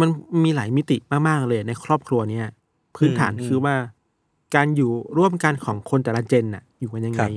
[0.00, 0.08] มัน
[0.44, 0.96] มีหลายมิติ
[1.28, 2.46] มาก ๆ เลยในครอบครัวเนี้ย
[2.96, 3.74] พื้นฐานอืมคือว่า
[4.54, 7.30] การอยู่ร่วมกันของคนแต่ละ gen น่ะ อยู่กันยังไงครับ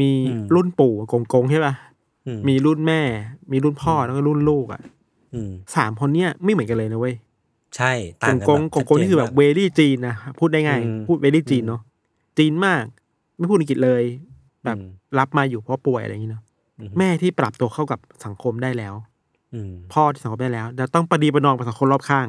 [0.00, 3.00] มีอืมรุ่นปู่กงกงใช่ป่ะๆอืมมีรุ่นแม่
[3.52, 4.80] มีรุ่นพ่อแล้วก็รุ่นลูกอะ
[5.34, 7.14] อืมสามคนเนี้ยไม่เหมือนกันเลยนะเว้ย
[7.76, 11.80] ใช่กต่างงกันกงแบบกงกงนี่คือแบบชัดเวเจนมากลี่จีนนะพูดได้ง่ายอืมพูดเวลี่จีนเนาะ
[12.38, 12.84] จีนมาก
[13.38, 14.02] ไม่พูดอังกฤษเลย
[14.64, 16.42] แบบอืมรับมาอยู่เพราะป่วยอะไรอย่างนี้เนาะ
[16.80, 18.94] อืมแม่ที่ปรับตัวเข้ากับสังคมได้แล้ว
[19.54, 22.26] อืมพ่อที่สังคมได้แล้วแล้วต้องประดีประนอมกับสังคมรอบข้าง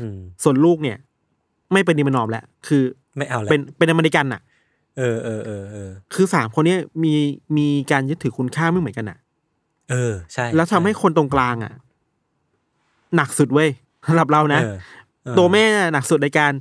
[0.00, 0.96] อืมส่วนลูกเนี่ย
[1.72, 2.82] ไม่ประดีประนอมแล้วคือ
[3.18, 4.40] ไม่เอาแล้วเป็นเป็นอเมริกันอะ
[4.98, 7.14] เออเออเออเออคือสามคนเนี้ยมี
[7.56, 9.18] มีการยึดถือคุณค่าไม่เหมือนกันอะ
[9.90, 11.72] เออ ใช่ แล้วทำให้คนตรงกลางอะ
[13.16, 13.70] หนักสุดเว้ย
[14.08, 14.76] สำหรับเรานะเออ
[15.24, 16.52] เออตัวแม่หนักสุดในการ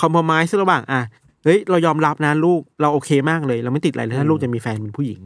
[0.00, 1.00] คอมเพลมไ์ระหว่างอะ
[1.44, 5.20] เฮ้ยเรายอมรับนะลูกเราโอเคมากเลย เราไม่ติดอะไรเลยถ้าลูกจะมีแฟนเป็นผู้หญิง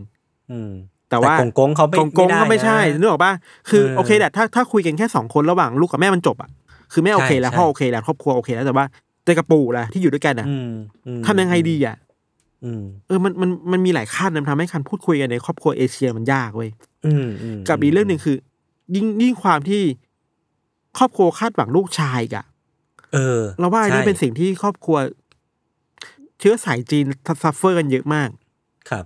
[0.50, 0.70] อืม
[1.10, 3.32] แต่ว่ากงกงเขาไม่กงกงก็ไม่ใช่ด้นะนึกออกป่ะ
[3.70, 6.50] คือเออโอเคแหละถ้าถ้าคุยกันแค่สองคนระหว่างลูกกับแม่มันจบอะ
[6.92, 8.86] คือแม่โอเคแล้วใช่พ่อโอเคแล้วครอบครัวโอเคแล้วแต่ว่า
[9.24, 10.70] แต่กับปู่ล่ะที่อยู่ด้วยกันอะอืม
[11.06, 11.96] อืมทำยังไงดีอะ
[12.64, 16.70] อืมเออมันมันมันมีหลายขั้นนะมันทำให้การพูดคุยกันในครอบครัวเอเชียมันยากเว้ย
[17.06, 18.36] อืมอืมกับอีกเรื่องหนึ่งคือ
[18.94, 19.82] ยิ่งยิ่งความที่
[20.98, 22.46] ครอบครัวคาดหวังลูกชายอีกอะ
[23.12, 24.96] เออ เราว่าอันนี้ใช่เป็นสิ่งที่ครอบครัว
[26.40, 27.05] เชื้อสายจีน
[27.42, 28.29] suffer กันเยอะมาก
[28.90, 29.05] ครับ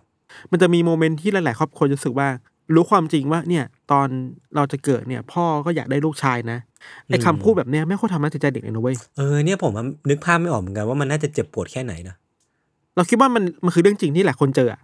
[0.51, 2.29] มันจะมี moment ที่หลาย ๆ ครอบครัวจะรู้สึกว่า
[2.75, 4.09] รู้ความจริงว่า เนี่ย ตอน
[4.57, 6.59] เราจะเกิดเนี่ย พ่อก็อยากได้ลูกชายนะ
[7.09, 12.17] ไอ้อืมคำพูดแบบเนี้ยไม่ค่อยทำร้ายจิตใจเด็กเลยนะเว้ยเออเนี่ยผมว่านึกภาพไม่ออกเหมือนกันว่ามันน่าจะเจ็บปวดแค่ไหนนะ
[12.97, 14.81] เราคิดว่ามันมันคือเรื่องจริงที่หลายคนเจออะ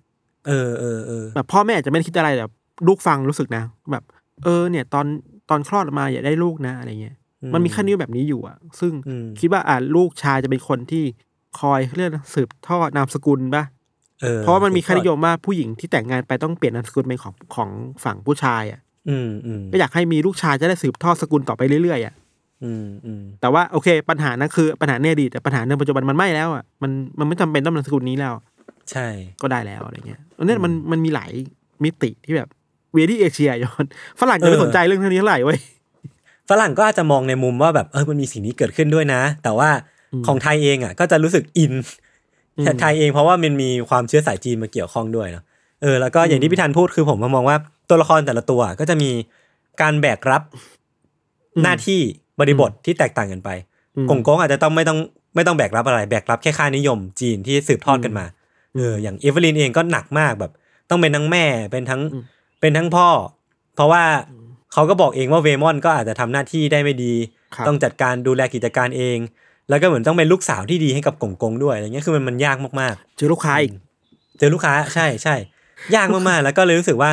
[0.47, 2.47] เออเออเออแบบพ่อแม่อาจจะไม่ได้คิดอะไรแต่
[2.87, 4.05] ลูกฟังรู้สึกนะ แบบ
[4.45, 5.07] เออ เนี่ย ตอน
[5.51, 7.17] ตอนคลอดออกมาอยากได้ลูกนะอะไรเงี้ย
[7.55, 11.05] มันมีขั้นนิ้วแบบนี้อยู่อะ ซึ่งอืมคิดว่าอ่าลูกชายจะเป็นคนที่
[11.61, 13.65] คอยเรียกสืบทอดนามสกุลปะ
[14.23, 17.71] เออเพราะว่ามันมีค่านิยมว่าผู้หญิงที่แต่งงานไปต้องเปลี่ยนนามสกุลเป็นของของ
[18.05, 22.15] ฝั่งผู้ชายอะ อืมอืมก็อยากให้มีลูกชายจะได้สืบทอดสกุลต่อไปเรื่อยๆอะ
[22.65, 28.35] อืมอืมแต่ว่าโอเค ปัญหานั้นคือปัญหาในอดีตแต่ปัญหาในปัจจุบันมันไม่แล้วอะมันมันไม่จำเป็นต้องนามสกุลนี้แล้ว
[28.91, 29.07] ใช่
[29.43, 31.31] ก็ได้แล้วอะไรเงี้ยอันนี้มันมันมีหลาย
[31.85, 32.49] มิติที่แบบ
[32.94, 33.85] เวดี้เอเชียย้อน
[34.20, 35.59] ฝรั่งจะไม่สนใจเรื่องเท่านี้เท่าไหร่เว้ย
[36.50, 39.70] ฝรั่งก็อาจจะมองในมุมว่าแบบเออมันมีสิ่งนี้เกิดขึ้นด้วยนะ แต่ว่า
[40.12, 41.72] อืมของไทยเองอะ ก็จะรู้สึกอิน
[42.57, 45.44] อืมไทยเองเพราะว่ามันมีความเชื้อสายจีนมาเกี่ยวข้องด้วยเนาะ
[45.83, 47.57] เออแล้วก็อย่างที่พี่ธันพูดคือผมมองว่า
[47.88, 49.11] ตัวละครแต่ละตัวก็จะมี
[49.81, 50.42] การแบกรับ
[51.62, 52.00] หน้าที่
[52.40, 53.50] บริบทที่แตกต่างกันไป
[53.96, 54.98] อืมกงกงอาจจะต้องไม่ต้อง
[55.35, 58.26] ไม่ต้องแบกรับอะไร แบกรับแค่ค่านิยมจีนที่สืบทอดกันมา
[58.76, 60.53] เอออย่างเอเวอร์ลินเองก็หนักมากแบบ
[60.90, 62.24] ต้องเป็นทั้งแม่เป็นทั้งอืม
[62.61, 63.09] เป็นทั้งพ่อ
[63.75, 64.05] เพราะว่า
[64.73, 67.14] เขาก็บอกเองว่าเวย์มอนด์ก็อาจจะทำหน้าที่ได้ไม่ดี
[67.55, 69.18] ครับต้องจัดการดูแลกิจการเอง
[69.68, 75.35] แล้วก็เหมือนต้องเป็นลูกสาวที่ดีให้กับกงกงด้วยอะไรเงี้ยคือมันมันยากมากเจอลูกค้าอีกๆเจอลูกค้าใช่ใช่
[75.94, 77.11] ยากมากๆแล้วก็เลยรู้สึกว่า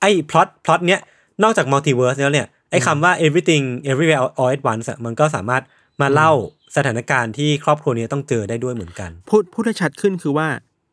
[0.00, 1.00] ไอ้พล็อตพล็อตเนี้ย
[1.42, 5.62] นอกจาก multiverse แล้วเนี่ยไอ้คำว่า everything everywhere all at once อะมันก็สามารถ
[6.00, 6.32] มาเล่า
[6.76, 10.48] สถานการณ์ที่ครอบครัวนี้ต้องเจอได้ด้วยเหมือนกัน พูดพูดให้ชัดขึ้นคือว่า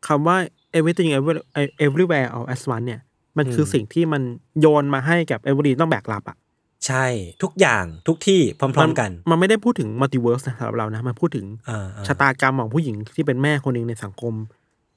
[0.08, 0.38] คำว่า
[0.78, 1.44] everything every-
[1.86, 3.02] everywhere all at once เนี่ย
[3.38, 4.22] มันคือสิ่งที่มัน
[4.62, 6.38] โยนมาให้กับเอเวอลินต้องแบกรับอะ
[6.86, 7.06] ใช่
[7.44, 14.34] ทุกอย่างทุกที่พร้อมๆกัน มันไม่ได้พูดถึง multiverse นะสำหรับเรานะ มันพูดถึงอ่าๆชะตากรรมของผู้หญิงที่เป็นแม่คนหนึ่งในสังคม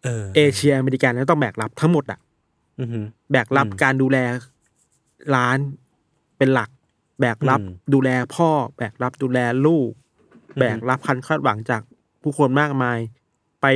[0.05, 2.19] เออเอเชียอเมริกันแล้วต้องแบกรับทั้งหมดอะ
[2.81, 4.19] อือหือแบกรับอืมการดูแล
[5.35, 5.59] ร้าน
[6.39, 6.71] เป็นหลัก
[7.21, 9.91] แบกรับอืมดูแลพ่อ แบกรับดูแลลูก
[10.55, 11.83] อืมแบกรับความคาดหวังจาก
[12.23, 12.99] ผู้คนมากมาย
[13.63, 13.67] ไป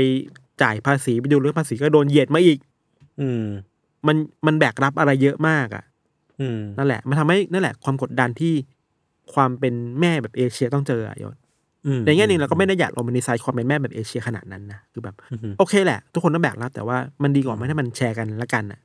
[0.63, 2.59] จ่ายภาษีไปดูเรื่องภาษีก็โดนเหยียดมาอีก
[3.21, 3.45] อืม
[4.07, 5.85] มันมันแบกรับอะไรเยอะมากอะ
[6.41, 8.55] อืมนั่นแหละ มันทำให้นั่นแหละ ความกดดันที่
[9.35, 11.37] ความเป็นแม่แบบเอเชียต้องเจออะยศ
[11.87, 18.81] อืมในแง่หนึ่งเราก็ไม่ได้อยากโรแมนติไซด์ความเป็นแม่แบบเอเชียขนาดนั้นนะคือแบบอือหือโอเคแหละ ทุกคนต้องแบกรับแต่ว่ามันดีกว่าไหมถ้ามันแชร์กันละกันน่ะ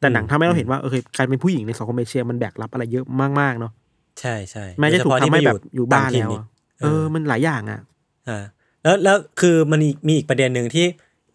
[0.00, 3.04] แต่หนังอืมทำให้เราเห็นว่าเออการเป็นผู้หญิงในสังคมเอเชียมันแบกรับอะไรเยอะ
[3.40, 3.72] มากๆเนาะ
[4.20, 6.44] ใช่ใช่แม้จะถูกโดยเฉพาทำให้ที่แบบอยู่บ้านต่งถิ่แล้วอีกอะ
[6.82, 7.80] เออ มันหลายอย่างอะ
[8.28, 8.44] อ่า
[8.82, 10.86] แล้วแล้วคือมันมีมีอีกประเด็นหนึ่งที่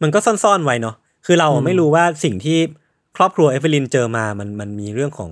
[0.01, 2.57] มันก็ซ่อนๆไว้เนาะคือเราอืมไม่รู้ว่าสิ่งที่
[3.17, 5.32] ครอบครัวเอเวลินเจอมามันมันมีเรื่องของ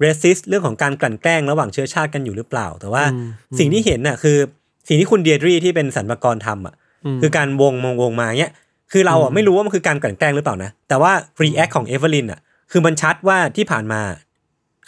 [0.00, 4.36] racist เรื่องของการกลั่นแกล้งระหว่างเชื้อชาติกันอยู่หรือเปล่า แต่ว่าอืมสิ่งที่เห็นน่ะคือ
[4.88, 6.74] สิ่งที่คุณเดียดรีที่เป็นสรรพากรทำอะอื
[7.16, 8.52] มคือการวงวงมาเนี้ย
[8.92, 14.00] คือเราอะอืมไม่รู้ว่ามันคือการกลั่นแกล้งหรือเปล่านะ แต่ว่า react ของเอเวอร์ลินอะคือมันชัดว่าที่ผ่านมา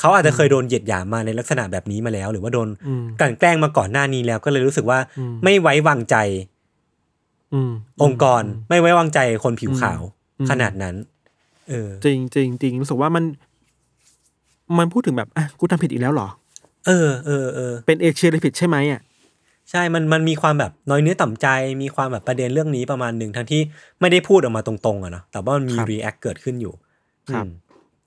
[0.01, 6.17] เขาอาจจะเคยโดนเหยียดหยามมาในลักษณะแบบนี้มาแล้ว หรือว่าโดนอืมกลั่นแกล้งมาก่อนหน้านี้แล้ว ก็เลยรู้สึกว่าอืมไม่ไว้วางใจ
[7.55, 10.01] อืมองค์กรไม่ไว้วางใจคนผิวขาว
[10.41, 10.95] อืมขนาดนั้น
[11.69, 13.25] เออจริงจริงจริงรู้สึกว่ามัน
[14.79, 16.29] มันพูดถึงแบบอะกูทำผิดอีกแล้วเหรอ
[16.87, 19.01] เออเออเออเป็นเอเชียเลยผิดใช่ไหมอะ
[19.71, 21.47] ใช่ มัน มันมีความแบบน้อยเนื้อต่ำใจ
[21.83, 23.61] มีความแบบประเด็นเรื่องนี้ประมาณหนึ่งทั้งที่
[24.01, 26.75] ไม่ได้พูดออกมาตรงๆอะเนาะ แต่ว่ามันมีครับ react เกิดขึ้นอยู่
[27.33, 27.51] ครับอืม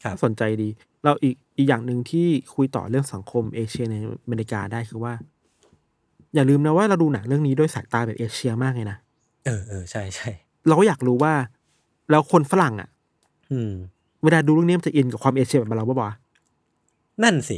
[0.04, 0.70] ครับน่าสนใจดี
[1.04, 5.14] เราอีก อีกอย่างหนึ่งที่คุยต่อเรื่องสังคมเอเชียในอเมริกาได้คือว่า
[6.36, 8.98] อย่าลืมนะว่าเราดูหนังเรื่องนี้ด้วยสายตาแบบเอเชียมากเลยนะ
[9.46, 10.30] เออเออใช่ใช่
[10.68, 11.34] เราก็อยากรู้ว่า
[12.12, 12.90] แล้วคนฝรั่งอะ
[13.52, 13.72] อืม
[14.24, 16.12] เวลาดูเรื่องนี้มันจะอินกับความเอเชียแบบเราปะวะ
[17.24, 17.58] นั่นสิ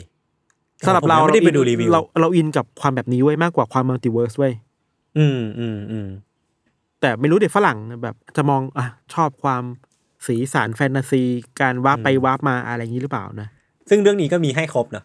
[0.85, 4.53] สำหรับเราผมยังไม่ได้ไปดูอินรีวิวเราเราอินกับความแบบนี้เว้ยมากกว่าความ multiverse เว้ย
[5.17, 6.07] อืมอืมอืม
[7.01, 9.63] แต่ไม่รู้เด็กฝรั่งแบบ จะมองอะชอบความ
[10.27, 11.23] สีสันแฟนตาซี
[11.61, 13.47] การ warp ไป warp มาอะไรอย่างนี้หรือเปล่านะ
[13.89, 15.03] ซึ่งเรื่องนี้ก็มีให้ครบเนาะ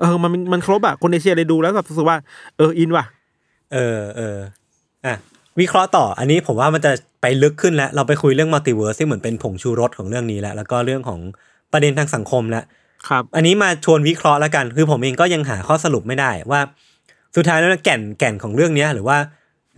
[0.00, 2.16] เออมันมันครบอะคนเอเชียเลยดูแล้วแบบรู้สึกว่า
[2.56, 3.04] เอออินว่ะ
[3.72, 4.38] เออเออ
[5.06, 5.14] อะ
[5.60, 11.20] วิเคราะห์ต่อ อันนี้ผมว่ามันจะ ไปลึกขึ้นแล้ว เราไปคุยเรื่อง multiverse ที่เหมือนเป็นผงชูรสของเรื่องนี้แล้ว แล้วก็เรื่องของ
[11.72, 12.64] ประเด็นทางสังคมแล้ว
[13.08, 16.60] ครับ อันนี้มาชวนวิเคราะห์แล้วกัน คือผมเองก็ยังหาข้อสรุปไม่ได้ว่า
[17.36, 19.16] สุดท้ายแล้วแก่นแก่นของเรื่องเนี้ย หรือว่า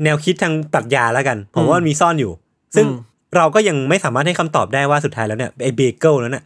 [0.05, 2.33] แนวคิดทางปรัชญาแล้วกัน ผมว่ามันมีซ่อนอยู่
[2.77, 2.99] ซึ่งอืม
[3.37, 6.45] เราก็ยังไม่สามารถให้คำตอบได้ว่าสุดท้ายแล้วเนี่ยไอ้เบเกิลนั้นน่ะ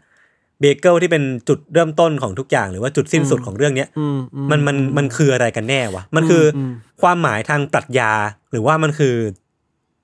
[0.61, 8.13] เบเกิลที่เป็นจุดเริ่มต้นของทุกอย่าง หรือว่าจุดสิ้นสุดของเรื่องเนี้ยอืมอืมมันมันมันคืออะไรกันแน่วะมันคือความหมายทางปรัชญา
[8.53, 9.15] หรือว่ามันคือ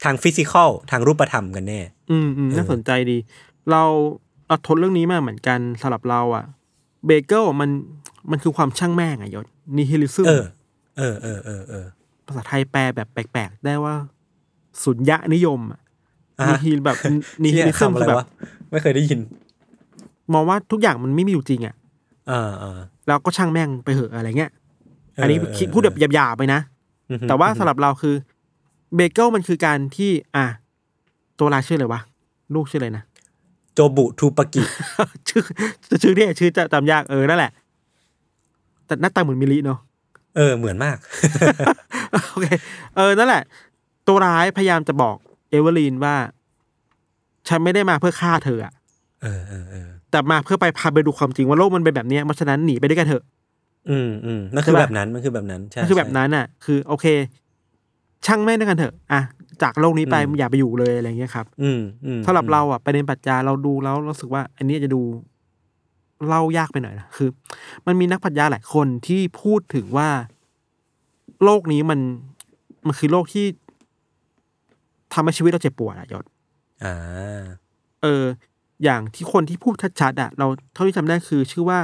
[0.05, 3.19] ทาง physical ทางรูปธรรมกันแน่ อืมอืมเออน่าสนใจดี
[3.71, 3.83] เรา
[4.47, 6.45] เราทนเรื่องนี้มาเหมือนกันสำหรับเราอะ
[7.07, 7.71] เบเกิลมัน
[8.31, 10.45] มันคือความช่างแม่งอะยศ nihilism เออ
[10.99, 11.87] เออเออเออเออ
[12.27, 13.95] ภาษาไทยแปลแบบแปลกๆ ได้ว่า
[14.85, 15.81] สุญญะนิยมอะ
[16.41, 16.97] อะนิฮิลแบบ
[17.43, 18.27] นิฮิเหี้ยลิซึมคำอะไรแบบวะ
[18.71, 19.21] ไม่เคยได้ยิน
[20.35, 21.75] มองว่าทุกอย่างมันไม่มีอยู่จริงอะ
[22.31, 24.51] อ่าอ่าแล้วก็ช่างแม่งไปเหอะอะไรเงี้ย
[25.23, 26.61] อันนี้เออคิดเออพูดแบบหยาบๆไปนะ
[27.11, 28.15] อือฮึแต่ว่าสำหรับเราคือ
[28.95, 30.47] เบเกิลมันคือการที่ อะ
[31.39, 32.01] ตัวลายชื่ออะไรวะ
[32.55, 33.05] ลูกชื่ออะไรนะ
[33.75, 34.63] โจบุทูปากิ
[35.29, 35.43] ชื่อ
[36.03, 37.53] ชื่อเนี่ยชื่อจะจำยากเออนั่นแหละ
[38.87, 39.79] แต่หน้าตาเหมือนมิลลิเนาะ
[40.37, 40.97] เออ เหมือนมาก
[42.31, 42.47] โอเค
[42.97, 43.43] เออ นั่นแหละ
[44.07, 45.17] ตัวร้ายพยายามจะบอก
[45.51, 46.15] เอเวอร์ลีนว่า
[47.49, 48.73] ฉันไม่ได้มาเพื่อฆ่าเธออะ
[49.23, 53.23] เออเออเออแต่มาเพื่อไปพาไปดูความจริงว่าโลกมันเป็นแบบเนี้ยเพราะฉะนั้นหนีไปด้วยกันเถอะ
[53.91, 57.07] อืมอืมนั่นคือใช่ปะแบบนั้นมันคือแบบนั้น ใช่ก็คือแบบใช่นั้นน่ะ คือ โอเค
[58.27, 59.21] ช่างแม่งด้วยกันเถอะอะ
[59.63, 65.03] จากโลกนี้ไปอืมอย่าไปอยู่เลยอะไรเงี้ยครับ อืมอืมสำหรับเราอะประเด็นปรัชญาเราดูแล้วรู้สึกว่า อันนี้จะดู
[66.27, 67.29] เล่ายากไปหน่อยนะคือ
[67.87, 70.09] มันมีนักปรัชญาหลายคนที่พูดถึงว่า
[71.45, 72.01] โลกนี้มัน
[72.87, 73.47] มันคือโลกที่
[75.13, 76.25] ทำให้ชีวิตเราเจ็บปวดอะยศ
[76.85, 76.95] อ่า
[78.03, 78.25] เออ
[78.85, 81.79] อย่างที่คนที่พูดชัดๆอะเราเท่าที่จำได้คือ ชื่อว่า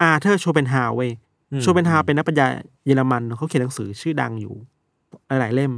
[0.00, 1.10] อาร์เธอร์โชเปนฮาวเว้ย
[1.52, 2.46] อืมโชเปนฮาวเป็นนักปรัชญา
[2.86, 4.54] เยอรมันเขาเขียนหนังสือชื่อดังอยู่
[5.28, 5.72] หลาย ๆ เล่ม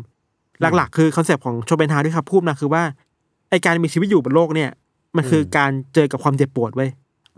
[0.77, 2.83] หลัก ๆ คือ concept ของโชเปนฮาวที่เขาพูดนะคือว่า
[3.51, 4.71] ไอการมีชีวิตอยู่บนโลกเนี่ย
[5.17, 6.91] มันคือการเจอกับความเจ็บปวดเว้ย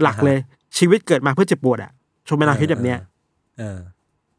[0.02, 0.38] หลักเลย
[0.78, 1.90] ชีวิตเกิดมาเพื่อเจ็บปวดอะ
[2.26, 2.98] โชเปนฮาวคิดแบบเนี้ย
[3.58, 3.78] เออ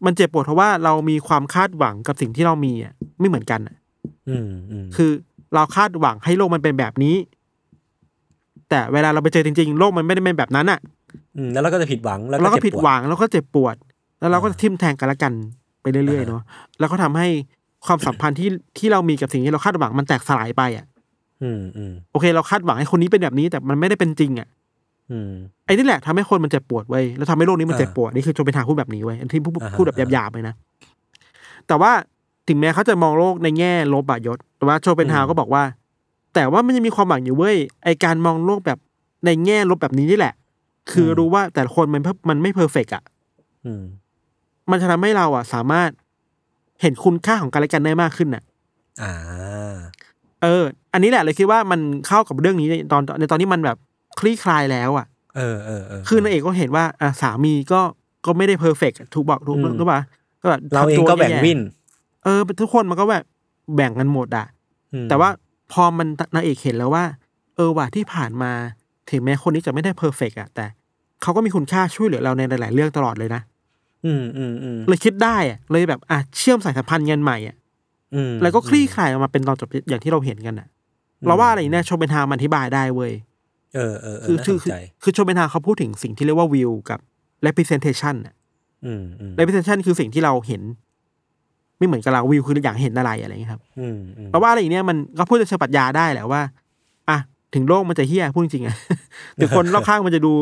[0.06, 3.76] มันเจ็บปวดเพราะว่าเรามีความคาดหวังกับสิ่งที่เรามีอะไม่เหมือนกันอะ
[4.30, 5.12] อืมอืมคือ
[5.54, 7.16] เราคาดหวังให้โลกมันเป็นแบบนี้
[8.70, 10.80] แต่เวลาเราไปเจอจริง ๆ โลกมันไม่ได้เป็นแบบนั้นอะ
[11.38, 13.76] อืมแล้วเราก็จะผิดหวังแล้วเราก็เจ็บผิดปวหวังแล้วก็เจ็บปวด
[14.20, 15.34] แล้วเราก็จะทิ่มแทงกันละกัน
[15.82, 16.42] ไปเรื่อยๆอ่าฮะเนาะ
[16.80, 17.28] แล้วก็ทำให้
[17.86, 20.86] ความสัมพันธ์ที่ที่เรามีกับสิ่งที่เราคาดหวังมันแตกสลายไปอะ
[21.44, 24.48] อืมอืมโอเค เราคาดหวังให้คนนี้เป็นแบบนี้แต่มันไม่ได้เป็นจริงอะ
[25.12, 25.32] อืม
[25.66, 30.56] ไอ้นี่แหละทำให้คนมันเจ็บปวดเว้ยแล้วทำให้โลกนี้มันอ่าเจ็บปวดนี่คือโจเป็นทางพูดแบบนี้เว้ยอันที่พูดอ่าฮะพูดแบบหยาบๆเลยนะ
[31.68, 31.92] แต่ว่า
[32.48, 35.64] ถึงแม้เขาจะมองโลกในแง่ลบอะยศแต่ว่าโชเปนฮาวก็บอกว่า
[36.34, 38.78] แต่ว่ามันยังมีความหวังอยู่เว้ยไอการมองโลกแบบ
[39.26, 40.34] ในแง่ลบแบบนี้นี่แหละ
[40.92, 43.04] คือรู้ว่าแต่ละคนมันมันไม่ perfect อะ
[43.66, 43.84] อืม
[44.72, 45.90] มันจะทำให้เราอะสามารถ
[46.82, 48.44] เห็นคุณค่าของกันและกันได้มากขึ้นน่ะ
[49.02, 49.14] อ่า
[50.44, 50.64] เออ
[50.94, 53.78] อันนี้แหละเลยคิดว่ามันเข้ากับเรื่องนี้ในตอนในตอนที่มันแบบ
[54.20, 55.06] คลี่คลายแล้วอะ
[55.38, 57.82] เออเออเออคือนางเอกก็เห็นว่าอะสามีก็
[58.26, 60.02] ก็ไม่ได้ perfect ถูกบอกถูกอืมรู้ป่ะ
[60.42, 61.60] ก็แบบเราเองทำตัวก็แบ่งย่ๆวิน
[62.24, 63.24] เออทุกคนมันก็แบบ
[63.76, 64.46] แบ่งกันหมดอะ
[64.94, 65.30] อืมแต่ว่า
[65.72, 67.04] พอมันนางเอกเห็นแล้วว่า
[67.56, 68.52] เออว่าที่ผ่านมา
[69.10, 70.66] ถึงแม้คนนี้จะไม่ได้เพอร์เฟกอะแต่
[71.22, 73.42] เขาก็มีคุณค่าช่วยเหลือเราในหลาย ๆ เรื่องตลอดเลยนะ
[74.06, 77.56] อืมอืมอืมเลยคิดได้อะเลยแบบอะเชื่อมสายสัมพันธ์กันใหม่อะ
[78.16, 80.68] อืมแล้วก็คลี่คลายออกมาเป็นตอนจบอย่างที่เราเห็นกันอะ
[81.28, 83.12] เราว่าอะไรเนี่ยโชเบนฮามันอธิบายได้เว้ย
[83.76, 87.00] เออเออเออคือน่าคือสนคือใจคือโชเบนฮาเขาพูดถึงสิ่งที่เรียกว่าวิวกับ
[87.46, 88.36] representation อะ
[88.86, 90.62] อืมอืม representation คือสิ่งที่เราเห็น
[91.78, 96.42] ไม่เหมือนกับเราวิวคืออยากเห็นอะไรอะไรอย่างเงี้ยครับ อืมอืมเพราะว่าอะไรอย่างเนี้ยมันก็พูดในเชิงปรัชญาได้แหละว่า
[97.10, 97.18] อะ
[97.54, 98.76] ถึงโลกมันจะเฮี้ยพูดจริงๆอะ
[99.40, 100.34] ถึงคนรอบข้างมันจะดู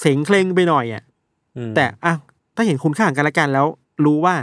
[0.00, 1.02] เสงเคร่งไปหน่อยอะ
[1.56, 2.14] อืมแต่อะ
[2.56, 3.66] ถ้าเห็นคุณค่าของกันและกันแล้ว
[4.06, 4.34] รู้ว่า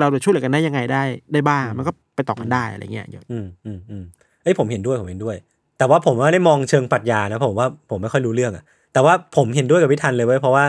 [0.00, 4.04] เราจะช่วยเหลือกันได้ยังไงได้ได้บ้างมันก็ไปต่อกันได้อะไรเงี้ยเดี๋ยวอืมอืมอืม
[4.42, 5.36] เอ้ยผมเห็นด้วยผมเห็นด้วย
[5.78, 10.64] แต่ว่าผมไม่ได้มองเชิงปรัชญานะผมว่าผมไม่ค่อยรู้เรื่องอะแต่ว่าผมเห็นด้วยกับพิธันเลยเว้ยเพราะว่า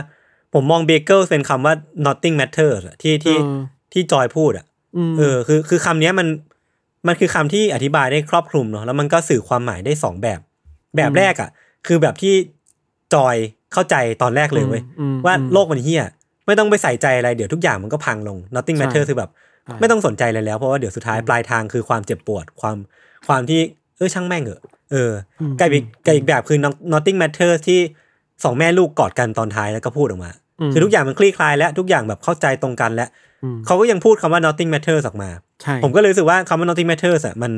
[0.54, 1.74] ผมมองเบเกิลเป็นคำว่า
[2.06, 3.60] nothing matters อะที่ที่เออ
[3.94, 4.66] ที่จอยพูดอะ
[4.98, 6.28] อืมเออคือคือคำเนี้ยมัน
[7.08, 10.40] มันคือคำที่อธิบายได้ครอบคลุมเนาะแล้วมันก็สื่อความหมายได้สองแบบ
[10.96, 11.50] แบบแรกอะ
[11.88, 12.34] คือแบบที่
[13.14, 13.36] จอย
[13.74, 16.04] เข้าใจตอนแรกเลยเว้ยอืมว่าอืมโลกมันเฮี้ย
[16.48, 19.30] ไม่ต้องไปใส่ใจอะไรเดี๋ยวทุกอย่างมันก็พังลง nothing ใช่ matter คือแบบ
[19.66, 22.78] ใช่ไม่ต้องสนใจเลยแล้วเพราะว่าเดี๋ยวสุดท้ายปลายทางคือความเจ็บปวดความ
[23.28, 23.62] ความที่
[23.98, 26.58] เออช่างแม่งเหอะเอออมกับอีกกับอีกแบบคือ
[26.94, 27.80] nothing matter ที่
[28.44, 30.32] สองแม่ลูกกอดกันตอนท้ายแล้วก็พูดออกมา
[30.70, 33.10] มคือทุกอย่างมันคลี่คลายแล้วทุกอย่างแบบเข้าใจตรงกันแล้ว
[33.44, 35.30] อืมเขาก็ยังพูดคำว่า nothing matters ออกมา
[35.62, 37.52] ใช่ผมก็เลยรู้สึกว่าคำว่า nothing matters อะมัน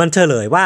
[0.00, 0.64] มันเฉลยว่า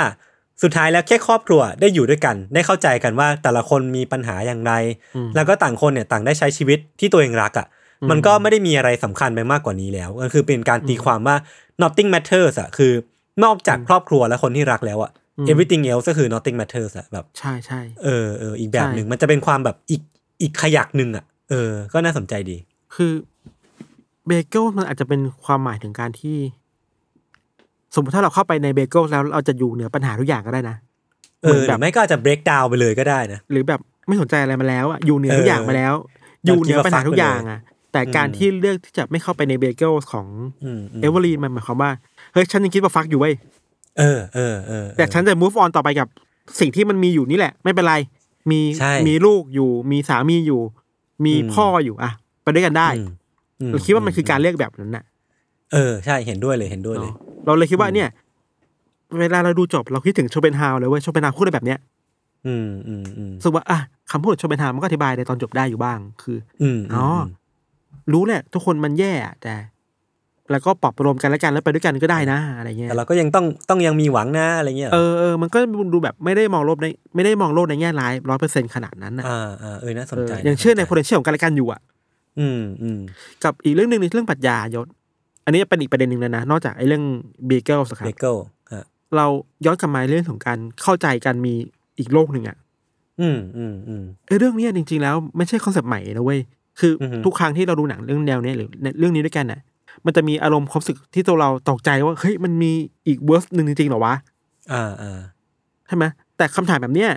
[0.63, 4.73] สุดท้ายแล้วแค่ครอบครัวได้อยู่ด้วยกัน ได้เข้าใจกันว่าแต่ละคนมีปัญหาอย่างไร
[5.17, 7.67] อืมแล้วก็ต่างคนเนี่ยต่างได้ใช้ชีวิตที่ตัวเองรักอะ
[8.11, 11.37] มันก็ไม่ได้มีอะไรสำคัญไปมากกว่านี้แล้วก็คือเป็นการตีความว่า
[11.83, 12.93] nothing matters อะคือ
[13.45, 15.11] นอกจากครอบครัวและคนที่รักแล้วอะ
[15.51, 20.03] everything else ก็คือ nothing matters อะแบบใช่ใช่เออเอออีกแบบใช่หนึ่งมันจะเป็นความแบบอีก
[20.43, 22.57] อีกขยักหนึ่งอะเออ ก็น่าสนใจดี
[22.95, 23.13] คือ
[24.27, 26.37] เบเกิลมันอาจจะเป็นความหมายถึงการที่
[27.95, 30.77] สมมติถ้าเราเข้าไปในเบเกิลแล้วเราจะอยู่เหนือปัญหาทุกอย่างก็ได้นะ
[31.43, 35.95] เออเหมือนแบรือไม่ก็อาจจะ break down ไปเลยก็ได้นะหรือแบบไม่สนใจอะไรมาแล้วอะอยู่เหนือเออทุกอย่างมาแล้ว
[36.45, 37.61] แบบอยู่เหนือปัญหา give a fuck ทุกอย่างอะ
[37.93, 40.27] แต่การอืมที่เลือกที่จะไม่เข้าไปในเบเกิลของ
[40.65, 41.91] อืมอืมเอเวอร์ลีนมันหมายความว่า
[42.33, 43.35] เฮ้ยฉันยังคิดว่าฟักอยู่เว้ย
[43.99, 46.09] เออเออเออแต่ฉันจะ move on ต่อไปกับ
[46.61, 47.95] สิ่งที่มันมีอยู่นี่แหละ ไม่เป็นไร
[48.51, 50.61] มีใช่มีลูกอยู่ มีสามีอยู่
[51.25, 52.11] มีอืมพ่ออยู่อะ
[52.43, 53.09] ไปด้วยกันได้อืม
[53.61, 55.05] อืเราคิดว่ามันคือการเลือกแบบนั้นน่ะ
[55.73, 57.17] เออใช่เห็นด้วยเลยเห็นด้วยเลยเนาะ
[57.47, 58.09] เราเลยคิดว่าเนี่ย
[59.19, 61.79] เวลาเราดูจบเราคิดถึงโชเปนฮาวเลยเว้ยโชเปนฮาวพูดอะไรแบบเนี้ย
[62.47, 63.79] อืมอืมอืมรู้สึกว่าอะ
[64.11, 67.05] คำพูดของโชเปนฮาวมันก็อธิบายในตอนจบได้อยู่บ้าง คืออืมอ๋อ
[68.13, 69.55] รู้แหละ ทุกคนมันแย่อะแต่
[70.51, 75.59] แล้วก็ปรับรวมกันแล้วกันแล้วไปด้วยกันก็ได้นะอะไรเงี้ยแต่เราก็ยังต้องต้องยังมีหวังนะอะไรเงี้ยหรเออเออมันก็
[75.93, 81.81] ดูแบบไม่ได้มองโลกในไม่ได้มองโลกในแง่ร้ายร้อยเปอร์เซ็นขนาดนั้นนะอ่าอ่าเออน่าสนเออใจยังเชื่อในาส potential ของกันและกันอยู่อะ
[82.39, 83.01] อืมอืม
[83.45, 84.87] กับอีกเรื่องหนึ่งในเรื่องปรัชญายศ
[85.47, 87.05] อันนี้เป็นอีกประเด็นหนึ่งเลยนะ นอกจากไอ้เรื่อง
[87.47, 88.37] เบเกิลครัเบบเกิล
[88.73, 88.85] ฮะ
[89.17, 89.27] เรา
[89.65, 91.55] ย้อนกลับมาเรื่องของการเข้าใจกันมี
[91.99, 92.57] อีกโลกหนึ่งอะ
[93.21, 96.41] อืมอืมอืมไอ้เรื่องเนี้ยจริง ๆ แล้วไม่ใช่ concept ใหม่นะเว้ย
[96.81, 99.61] คือออฮึทุกครั้งที่เราดูหนังเรื่องแนวเนี้ยหรือเรื่องนี้ด้วยกันน่ะ
[100.05, 102.73] มันจะมีอารมณ์ความรู้สึกที่ตัวเราตกใจว่าเฮ้ยมันมี
[103.07, 104.15] อีก verse หนึ่งจริงๆเหรอวะ
[104.73, 105.21] อ่าอ่า
[105.89, 106.05] ใช่ไหม
[106.37, 107.11] แต่คำถามแบบเนี้ย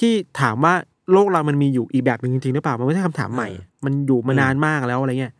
[0.00, 0.74] ที่ถามว่า
[1.12, 3.48] โลกเรามันมีอยู่อีกแบบหนึ่งจริงๆหรือเปล่ามันไม่ใช่คำถามใหม่
[3.84, 5.32] มันอยู่มานานมากแล้วอะไรเงี้ย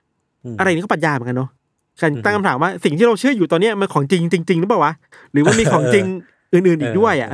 [0.52, 1.50] มอะไรนี่ก็ปรัชญาเหมือนกันเนาะ
[2.00, 4.92] การอือฮึตั้งคำถามว่าสิ่งที่เราเชื่ออยู่ตอนเนี้ยมันของจริงจริงๆหรือเปล่าวะ
[5.32, 6.04] หรือว่ามีของจริง
[6.52, 7.30] อื่น ๆอีกด้วยอะ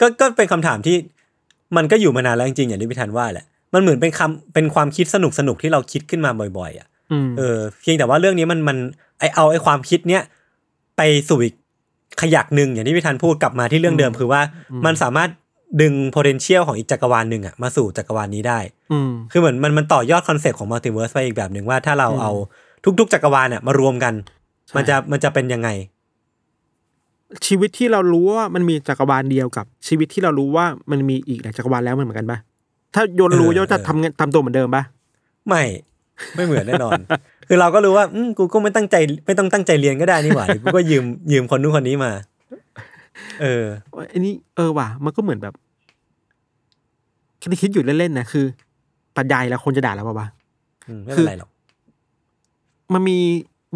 [0.00, 0.96] ก็ก็เป็นคำถามที่
[1.76, 8.78] มันก็อยู่มานานแล้วจริงๆอย่างที่พี่ธันว่าแหละมันเหมือนเป็นคำเป็นความคิดสนุกสนุกๆที่เราคิดขึ้นมาบ่อย ๆ อะอืมเออเพียงแต่ว่าเรื่องนี้มันมัน
[9.18, 10.22] ไอเอาไอความคิดเนี้ย
[10.96, 11.54] ไปสู่อีก
[12.22, 14.40] ขยักหนึ่งอย่างที่พี่ธันพูดกลับมาที่เรื่องเดิมคือว่า
[14.86, 15.30] มันสามารถ
[15.80, 18.58] ดึง potential ของอีกจักรวาลหนึ่งอะมาสู่จักรวาลนี้ได้
[18.92, 22.32] อืมคือเหมือนมันมันต่อยอด concept ของ multiverse ไปอีกแบบหนึ่งว่าถ้าเราอืมเอา
[23.00, 24.14] ทุก ๆ จักรวาลเนี่ยมารวมกัน
[24.66, 25.68] ใช่มันจะมันจะเป็นยังไง
[27.46, 32.38] ชีวิตที่เรารู้ว่ามันมีจักรวาลเดียวกับ ชีวิตที่เรารู้ว่ามันมีอีกหลายจักรวาลแล้วมันเหมือนกันปะ
[32.94, 34.82] ถ้าโยนรู้เออโยนจะเออทำเงินทำตัวเหมือนเดิมปะ
[35.48, 35.62] ไม่
[36.36, 37.00] ไม่เหมือนแน่นอน
[37.48, 38.96] คือเราก็รู้ว่าอืมกูก็ไม่ตั้งใจ
[39.26, 42.10] ไม่ต้องตั้งใจเรียนก็ได้นี่หว่าเดี๋ยวกูก็ยืมยืมคนนู้นคนนี้มา
[43.42, 43.64] เออ
[44.12, 45.54] อันนี้เออว่ะ มันก็เหมือนแบบ
[47.40, 48.44] คิดคิดอยู่เล่นๆนะคือ
[49.16, 50.26] ปรัชญาแล้วคนจะด่าแล้วปะวะ
[50.88, 51.50] อืมไม่เป็นไรหรอก
[52.92, 53.18] มันมี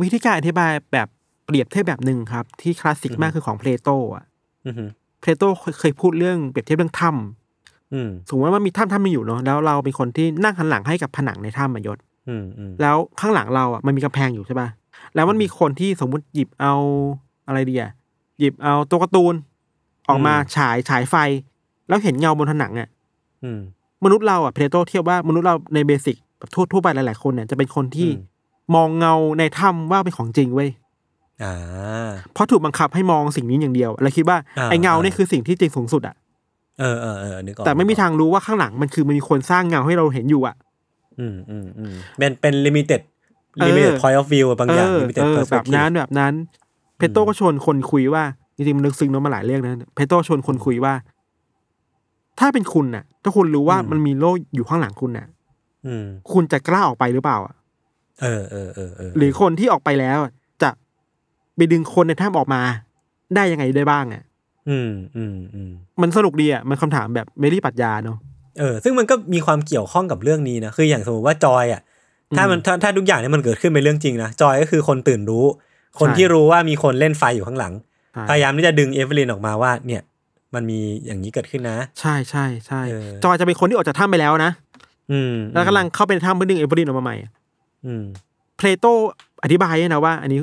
[0.03, 1.09] วิธีการอธิบายแบบ
[1.47, 4.25] เปรียบเทียบแบบหนึ่งครับ ที่คลาสสิกมากคือของเพลโตอะ
[4.67, 4.89] อือหือ
[5.21, 5.43] เพลโต
[5.81, 11.99] เคยพูดเรื่องเปรียบเทียบเรื่องถ้ำอืมสมมติว่ามันมีถ้ำถ้ำหนึงอยู่เนาะแล้วเราเป็นคนที่นั่งหันหลังให้กับผนังในถ้ำอะยศ
[12.29, 14.69] อืมอืมแล้วข้างหลังเราอะมันมีกำแพงอยู่ใช่ป่ะ
[15.15, 16.75] แล้วมันมีคนที่สมมุติหยิบเอา
[17.47, 17.91] อะไรดีอะ
[18.39, 19.35] หยิบเอาตัวการ์ตูน
[20.09, 21.15] ออกมาฉายฉายไฟ
[21.89, 22.89] แล้วเห็นเงาบนผนังอะ
[23.45, 23.61] อืม
[24.05, 28.23] มนุษย์เราอะเพลโตเทียบว่ามนุษย์เราใน basic แบบทั่วทั่วไปหลายๆคนเนี่ยจะเป็นคนที่อื
[28.75, 30.71] มมองเงาในถ้ำว่าเป็นของจริงเว้ย
[31.43, 31.55] อ่า
[32.33, 36.17] เพราะถูกบังคับให้มองสิ่งนี้อย่างเดียวแล้วคิดว่าอ่าไอ้เงาอ่าเนี่ยคือสิ่งที่จริงสูงสุดอะ
[36.81, 40.57] เออเออเออนึกออกแต่ไม่มีทางรู้ว่าข้างหลังมันคือมันมีคนสร้างเงาให้เราเห็นอยู่อะ
[41.21, 43.01] อืมอืมอืมเป็นเป็น limited
[43.61, 46.35] เออ limited point of view บางอย่างเออ limited เออ perspective แบบนั้นแบบนั้น
[46.97, 48.25] เพโตก็ชวนคนคุยว่า
[48.57, 50.95] จริงๆมันลึกซึ้งเนอะมาหลายเรื่องนะเพโตชวนคนคุยว่า
[52.41, 55.27] ถ้าเป็นคุณน่ะ ถ้าคุณรู้ว่ามันมีโลกอยู่ข้างหลังคุณน่ะ
[55.87, 57.55] อืมคุณจะกล้าออกไปหรือเปล่าอะ
[58.21, 60.71] เออเออเออเออหรือคนที่ออกไปแล้วอะจะ
[61.57, 62.63] ไปดึงคนในถ้ำออกมา
[63.35, 64.23] ได้ยังไงได้บ้างอะ
[64.69, 65.71] อืมอืมอืม
[66.03, 68.19] มันสนุกดีอะมันคำถามแบบเมลี่ปรัชญาเนาะ
[68.59, 71.81] เออซึ่งมันก็มีความเกี่ยวข้องกับเรื่องนี้นะคืออย่างสมมติว่าจอยอะ
[72.37, 75.45] ถ้ามันถ้าถ้าทุกอย่างเนี่ยมันเกิดขึ้นเป็นเรื่องจริงนะจอยก็คือคนตื่นรู้
[75.99, 77.73] คนใช่ที่รู้ว่ามีคนเล่นไฟอยู่ข้างหลัง
[78.15, 80.03] ใช่พยายามที่จะดึงเอเวอร์ลินออกมาว่า เนี่ย
[80.55, 84.53] มันมีอย่างนี้เกิดขึ้นนะ ใช่ใช่ใช่เออจอยจะเป็นคนที่ออกจากถ้ำไปแล้วนะ
[85.13, 87.31] อืมแล้วกำลังเข้าไปในถ้ำเพื่อดึงเอเวอร์ลินออกมาใหม่อืม
[88.57, 88.85] เพลโต
[89.43, 90.41] อธิบายด้วยนะว่า อันนี้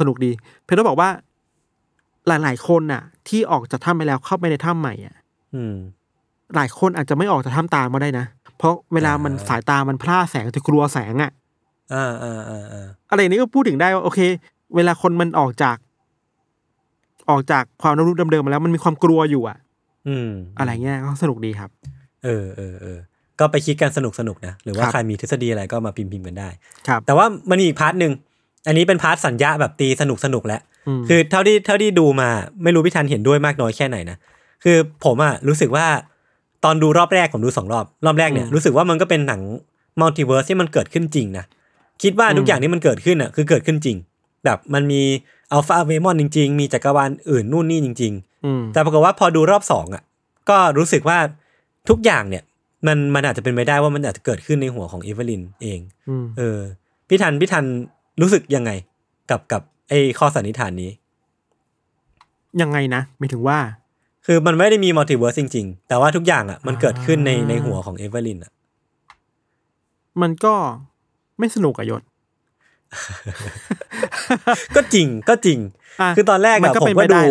[0.00, 0.30] สนุกดี
[0.64, 1.10] เพลโตบอกว่า
[2.28, 5.16] หลาย ๆ คนน่ะ ที่ออกจากถ้ำไปแล้วเข้าไปในถ้ำใหม่อะ
[5.54, 5.74] อืม
[6.54, 8.26] หลายคนอาจจะไม่ออกจากถ้ำตามมาได้นะ
[8.58, 11.30] เพราะเวลามันอ่าสายตามันพร่าแสงจะกลัวแสงอะ
[11.94, 14.20] อ่าอ่าอ่าอ่าอะไรอย่างนี้ก็พูดถึงได้ว่าโอเค
[14.76, 15.76] เวลาคนมันออกจาก
[17.30, 19.58] ออกจากความรู้เดิมๆมาแล้ว มันมีความกลัวอยู่อะ
[20.08, 20.28] อืม
[20.58, 21.70] อะไรเงี้ยก็สนุกดีครับ
[22.24, 22.98] เออเออเออ
[23.40, 26.48] ก็ไปคิดกันสนุกสนุกๆนะ หรือว่าครับใครมีทฤษฎีอะไรก็มาพิมพ์พิมพ์กันได้
[26.88, 28.12] ครับแต่ว่ามันมีอีก part หนึ่ง
[28.66, 30.60] อันนี้เป็น part สัญญาแบบตีสนุกสนุกๆแหละ
[30.98, 32.28] มคือเท่าที่เท่าที่ดูมา
[32.62, 34.16] ไม่รู้พี่ทันเห็นด้วยมากน้อยแค่ไหนนะ
[34.64, 35.86] คือผมอะรู้สึกว่า
[36.64, 39.40] ตอนดูรอบแรกผมดูสองรอบ รอบแรกเนี่ยอืมรู้สึกว่ามันก็เป็นหนัง
[40.00, 41.44] multiverse ที่มันเกิดขึ้นจริงนะ
[42.02, 43.96] คิดว่าทุอืกมอย่างที่มันเกิดขึ้นอะคือเกิดขึ้นจริง
[44.44, 45.02] แบบมันมี
[45.52, 48.12] อัลฟาเวมอนจริง ๆ มีจักรวาลอื่นนู่นนี่จริง
[48.44, 50.02] อืมๆแต่ปรากฏว่าพอดูรอบสองอะ
[50.48, 51.18] ก็รู้สึกว่า
[51.88, 52.42] ทุกอย่างเนี่ย
[52.86, 56.58] มันมันอาจจะเป็นไปได้ว่ามันอาจจะเกิดขึ้นในหัวของเอเวอร์ลินเองอืมเออ
[57.08, 57.64] พี่ทันพี่ทัน
[58.20, 58.70] รู้สึกยังไง
[59.30, 60.90] กับกับไอ้ข้อสันนิษฐานนี้
[62.60, 63.58] ยังไงนะหมายถึงว่า
[64.26, 68.52] คือมันไม่ได้มี multiverse จริง ๆ แต่ว่าทุกอย่างอะ มันเกิดขึ้นในอ่าในหัวของเอเวอร์ลินอะ
[70.22, 70.54] มันก็
[71.38, 72.02] ไม่สนุกอะยศ
[74.76, 77.30] ก็จริงก็จริงะคือตอนแรกมัอะก็ผมเป็นก็ไปได้ด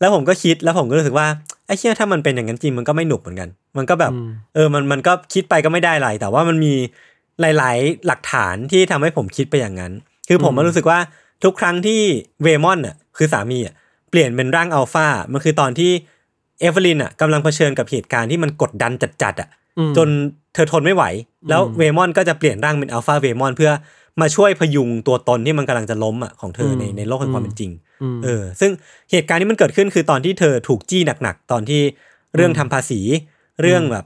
[0.00, 1.26] แหละแล้วผมก็คิดแล้วผมก็รู้สึกว่า
[1.66, 6.74] ไอ้เชี่ยถ้ามันเป็นอย่างนั้นจริงมันก็ไม่หนุกเหมือนกัน มันก็แบบอืมเออมันมันก็คิดไปก็ไม่ได้อะไรแต่ว่ามันมี
[7.40, 9.92] หลาย ๆ หลักฐานที่ทำให้ผมคิดไปอย่างนั้น
[10.28, 10.98] คือผมมันรู้สึกว่า
[11.44, 12.00] ทุกครั้งที่
[12.42, 13.74] เวมอนอะคือสามีอะ
[14.10, 15.90] เปลี่ยนเป็นร่างอัลฟามันคือตอนที่
[16.60, 20.08] เอเวอร์ลินอะกำลังเผชิญกับเหตุการณ์ที่มันกดดันจัดๆอะอืมจน
[20.54, 21.04] เธอทนไม่ไหว
[21.48, 23.70] แล้วอืมเวมอนก็จะเปลี่ยนร่างเป็นอัลฟาเวมอนเพื่อ
[24.20, 27.70] มาช่วยพยุงตัวตนที่มันกำลังจะล้มอะของเธอในอืมในโลกแห่งความเป็นจริง
[28.16, 28.70] มเออ ซึ่ง
[29.10, 31.80] เหตุการณ์ที่มันเกิดขึ้นคือตอนที่เธอถูกจี้หนักๆตอนที่
[32.36, 33.00] เรื่องทำภาษี
[33.62, 34.04] เรื่องแบบ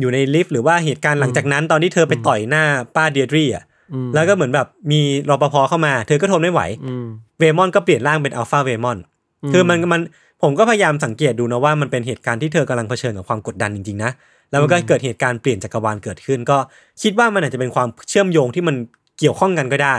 [0.00, 2.64] อยู่ในลิฟต์หรือว่าเหตุการณ์หลังจากนั้น ตอนที่เธอไปต่อยหน้า
[2.96, 5.00] ป้าเดียดรีอะอืมแล้วก็เหมือนแบบมี
[5.30, 7.06] รปภเข้ามา เธอก็ทนไม่ไหวอืม
[7.38, 8.98] เวมอนก็เปลี่ยนร่างเป็นอัลฟาเวมอน
[9.42, 10.00] อืมคือมันมัน
[10.42, 14.10] ผมก็พยายามสังเกตดูนะว่ามันเป็นเหตุการณ์ที่เธอกำลังเผชิญกับความกดดันจริงๆนะ
[14.50, 16.58] แล้วมันก็เกิดเหตุการณ์เปลี่ยนจักรวาลเกิดขึ้น ก็
[17.02, 18.76] คิดว่ามันอาจจะเป็นความเชื่อมโยงที่มัน
[19.18, 19.96] เกี่ยวข้องกันก็ได้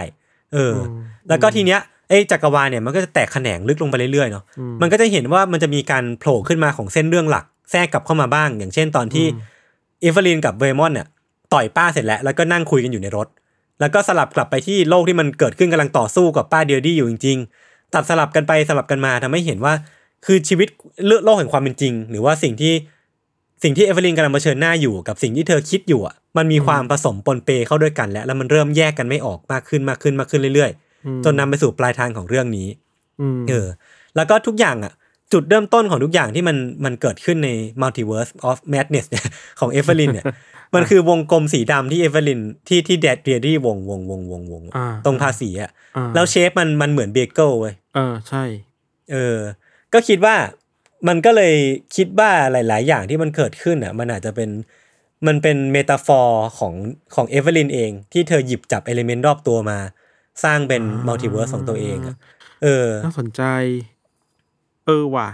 [0.53, 9.55] เอออมแล้วก็ทีเนี้ยไอ้จักรวาลเนี่ยมันก็จะแตกแขนงลึกลงไปเรื่อยๆเนาะอืมมันก็จะเห็นว่ามันจะมีการโผล่ขึ้นมาของเส้นเรื่องหลัก แทรกกลับเข้ามาบ้าง อย่างเช่นตอนที่อืม
[10.01, 11.07] เอเวอร์ลินกับเวมอนเนี่ย
[11.53, 13.27] ต่อยป้าเสร็จแล้ว แล้วก็นั่งคุยกันอยู่ในรถ
[13.79, 19.73] แล้วก็สลับกลับไปที่โลกที่มันเกิดขึ้นกำลังต่อสู้กับป้าเดียดี้อยู่จริง ๆ ตัดสลับกันไปสลับกันมาทำให้เห็นว่า
[20.25, 20.67] คือชีวิต
[21.25, 22.73] โลกแห่งความเป็นจริง หรือว่าสิ่งที่
[23.63, 30.71] สิ่งที่เอเวอร์ลินกำลังเผชิญหน้าอยู่กับสิ่งที่เธอคิดอยู่อะ มันมีความผสมปนเปเข้าด้วยกันแล้วแล้วมันเริ่มแยกกันไม่ออกมากขึ้นมากขึ้นมากขึ้นเรื่อย
[31.05, 32.67] อืมๆจนนำไปสู่ปลายทางของเรื่องนี้
[33.21, 33.67] อืมเออ
[34.15, 34.93] แล้วก็ทุกอย่างอะ
[35.33, 37.49] จุดเริ่มต้นของทุกอย่างที่มันมันเกิดขึ้นใน
[37.81, 39.25] multiverse of madness เนี่ย
[39.59, 40.25] ของเอเวอร์ลินเนี่ย
[40.75, 48.43] มันคือวงกลมสีดำที่เอเวอร์ลินที่ที่เดียร์เดรวงวงวงวงวงอ่าตรงภาษีอะอ่าแล้ว shape มันมันเหมือนเบเกิลเว้ยเออใช่
[49.11, 49.37] เออ
[49.93, 50.35] ก็คิดว่า
[51.07, 51.53] มันก็เลย
[51.95, 54.49] คิดว่าหลาย ๆ อย่างที่มันเกิดขึ้นอะ มันอาจจะเป็น
[55.27, 56.73] มันเป็น metaphor ของ
[57.15, 59.77] ของเอเวอร์ลินเอง ที่เธอหยิบจับ element รอบตัวมา
[60.43, 62.15] สร้างเป็น multiverse ของตัวเองอะ
[62.63, 63.41] เออน่าสนใจ
[64.85, 65.29] เออว่ะ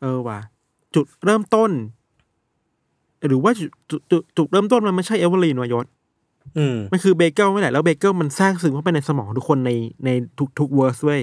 [0.00, 0.38] เออว่ะ
[0.94, 1.70] จุดเริ่มต้น
[3.26, 5.86] หรือว่าจุดจุดจุดจุดเริ่มต้นมันไม่ใช่เอเวอร์ลีนวายศ
[6.58, 9.70] อืมมันคือเบเกิลไม่แหละแล้วเบเกิลมันแทรกซึมเข้าไปในสมองทุกคนใน
[10.04, 11.20] ในทุกทุก verse เว้ย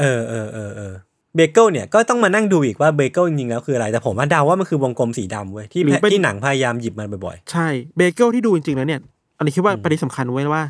[0.00, 0.94] เออเออเออเออ
[1.36, 7.66] เบเกิลเนี่ยก็ต้องมานั่งดูอีกว่าเบเกิลจริงๆแล้วคืออะไร แต่ผมว่าเดาว่ามันคือวงกลมสีดำเว้ยที่หรือเป็น ที่หนังพยายามหยิบมันบ่อย ใช่
[7.96, 9.00] เบเกิลที่ดูจริงๆแล้วเนี่ย
[9.38, 10.64] อันนี้คิดว่าประเด็นสำคัญไว้ว่า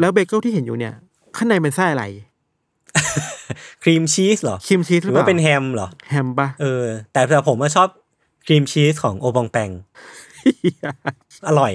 [0.00, 0.92] แล้วเบเกิลที่เห็นอยู่เนี่ย
[1.36, 7.88] ข้างในเป็นไส้อะไรๆ ครีมชีสเหรอครีมชีสหหรืรืออว่าเปล่าเป็นแฮมเหรอ แฮมปะเออ แต่แต่ผมว่าชอบ
[8.46, 9.70] ครีมชีสของโอบองแปง
[11.48, 11.72] อร่อย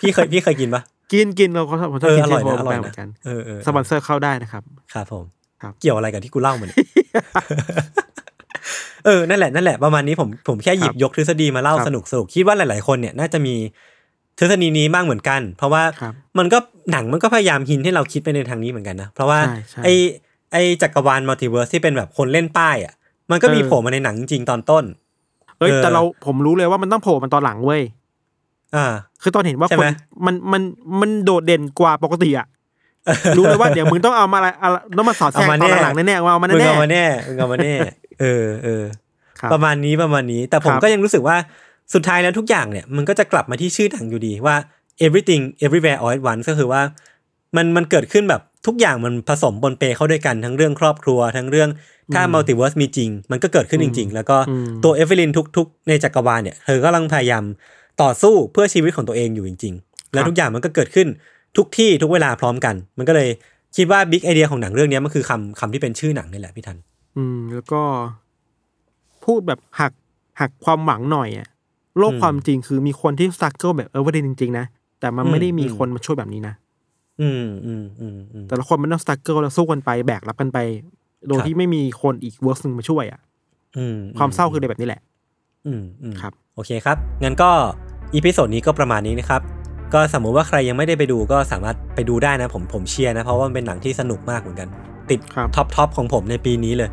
[0.00, 0.82] พี่เคยพี่เคยกินปะ
[1.12, 5.39] กินกินเราก็ชอบผมชเออบอกินอเชร่อยฟโฮนะมอร่อยเหมืนะอนกันเออเออสปอนเซอร์เข้าได้นะครับ ครับผมครับ
[5.80, 6.78] เกี่ยวอะไรกับที่กูเล่ามาเนี่ย
[9.06, 13.54] เออ นั่นแหละ นั่นแหละ ประมาณนี้ผม ผมแค่หยิบยกทฤษฎีมาเล่าครับสนุกสนุกคิดว่าหลาย ๆ คนเนี่ยน่าจะมี
[14.38, 16.58] ทฤษฎีนี้บ้างเหมือนกัน เพราะว่าครับมันก็
[16.92, 19.88] หนังมันก็พยายาม hint ให้เราคิดไปในทางนี้เหมือนกันนะ เพราะว่าใช่ใช่ไอ
[20.52, 22.94] ไอจักรวาล multiverse ที่เป็นแบบคนเล่นป้ายอะ
[23.30, 24.84] มันก็มีเออโผล่มาในหนังจริงๆตอนต้น
[25.58, 27.82] เอ้ยเออแต่เราผมรู้เลยว่ามันต้องโผล่มันตอนหลังเว้ย
[28.76, 28.86] อ่า
[29.22, 29.94] คือตอนเห็นว่าใช่คไหมน
[30.26, 30.62] มันมัน
[31.00, 32.46] มันโดดเด่นกว่าปกติอะ
[33.36, 37.74] รู้เลยว่าเดี๋ยวมึงต้องเอามาอะไรอะไรต้องมาสอดแทรกเอามาตอนแน่หลังๆแน่ๆว่าเอามามึงแน่เอามาแน่มึงเอามาแน่
[38.20, 41.36] เออเออๆครับประมาณนี้ประมาณนี้ แต่ผมครับก็ยังรู้สึกว่า
[41.94, 44.56] สุดท้ายแล้วทุกอย่างเนี่ยมันก็จะกลับมาที่ชื่อหนังอยู่ดีว่า
[45.06, 46.82] everything everywhere all at once ก็คือว่า
[47.56, 51.70] มันมันเกิดขึ้นแบบทุกอย่างมันผสมปนเปเข้าด้วยกันทั้งเรื่องครอบครัว ทั้งเรื่อง
[52.14, 54.36] ถ้า multiverse มีจริง มันก็เกิดขึ้นจริง ๆ แล้วก็
[54.84, 57.44] ตัวเอเวลินทุก ๆ ในจักรวาลเนี่ยเธอกำลังพยายาม
[58.02, 61.08] ต่อสู้เพื่อชีวิตของตัวเองอยู่จริง ๆ แล้วทุกอย่างมันก็เกิดขึ้น
[61.56, 63.28] ทุกที่ทุกเวลาพร้อมกัน มันก็เลย
[63.76, 66.78] คิดว่า big idea ของหนังเรื่องนี้มันคือคำคำที่เป็นชื่อหนังนี่แหละพี่ทัน
[67.16, 67.82] อืม แล้วก็
[69.24, 69.92] พูดแบบหัก
[70.40, 71.48] หักความหวังหน่อยอะ
[71.98, 74.66] โลกอืมความจริงคือมีคนที่ struggle แบบเอเวอร์ลินจริง ๆ นะ
[75.00, 76.54] แต่มันไม่ได้มีอืมคนมาช่วยแบบนี้นะ
[77.20, 80.58] อืมอืมอืมอืมแต่ละคนมันต้อง struggle แล้วสู้กันไปแบกรับกันไป
[81.26, 83.20] โดยครับที่ไม่มีคนอีก verse หนึ่งมาช่วยอะ
[83.78, 85.00] อืมความเศร้าคืออะไรแบบนี้แหละ
[85.66, 87.50] อืมอืมครับ โอเคครับ งั้นก็
[88.14, 89.59] episode นี้ก็ประมาณนี้นะครับ
[89.94, 94.68] ก็สมมุติว่าใครยังไม่ได้ไปดูก็สามารถไปดูได้นะผมผมเชียร์นะ เพราะว่ามันเป็นหนังที่สนุกมากเหมือนกัน
[95.10, 96.90] ติดครับท็อปท็อปของผมในปีนี้เลย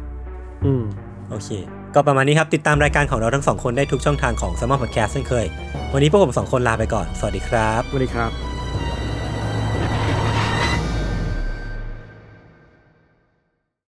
[0.66, 0.84] อืม
[1.30, 1.50] โอเค
[1.96, 5.46] ก็ประมาณนี้ครับติดตามรายการของเราทั้งสองคนได้ทุกช่องทางของ s ม m ม r Podcast เช่นเคย
[5.94, 8.57] วันนี้พวกผมสองคนลาไปก่อน สวัสดีครับสวัสดีครับ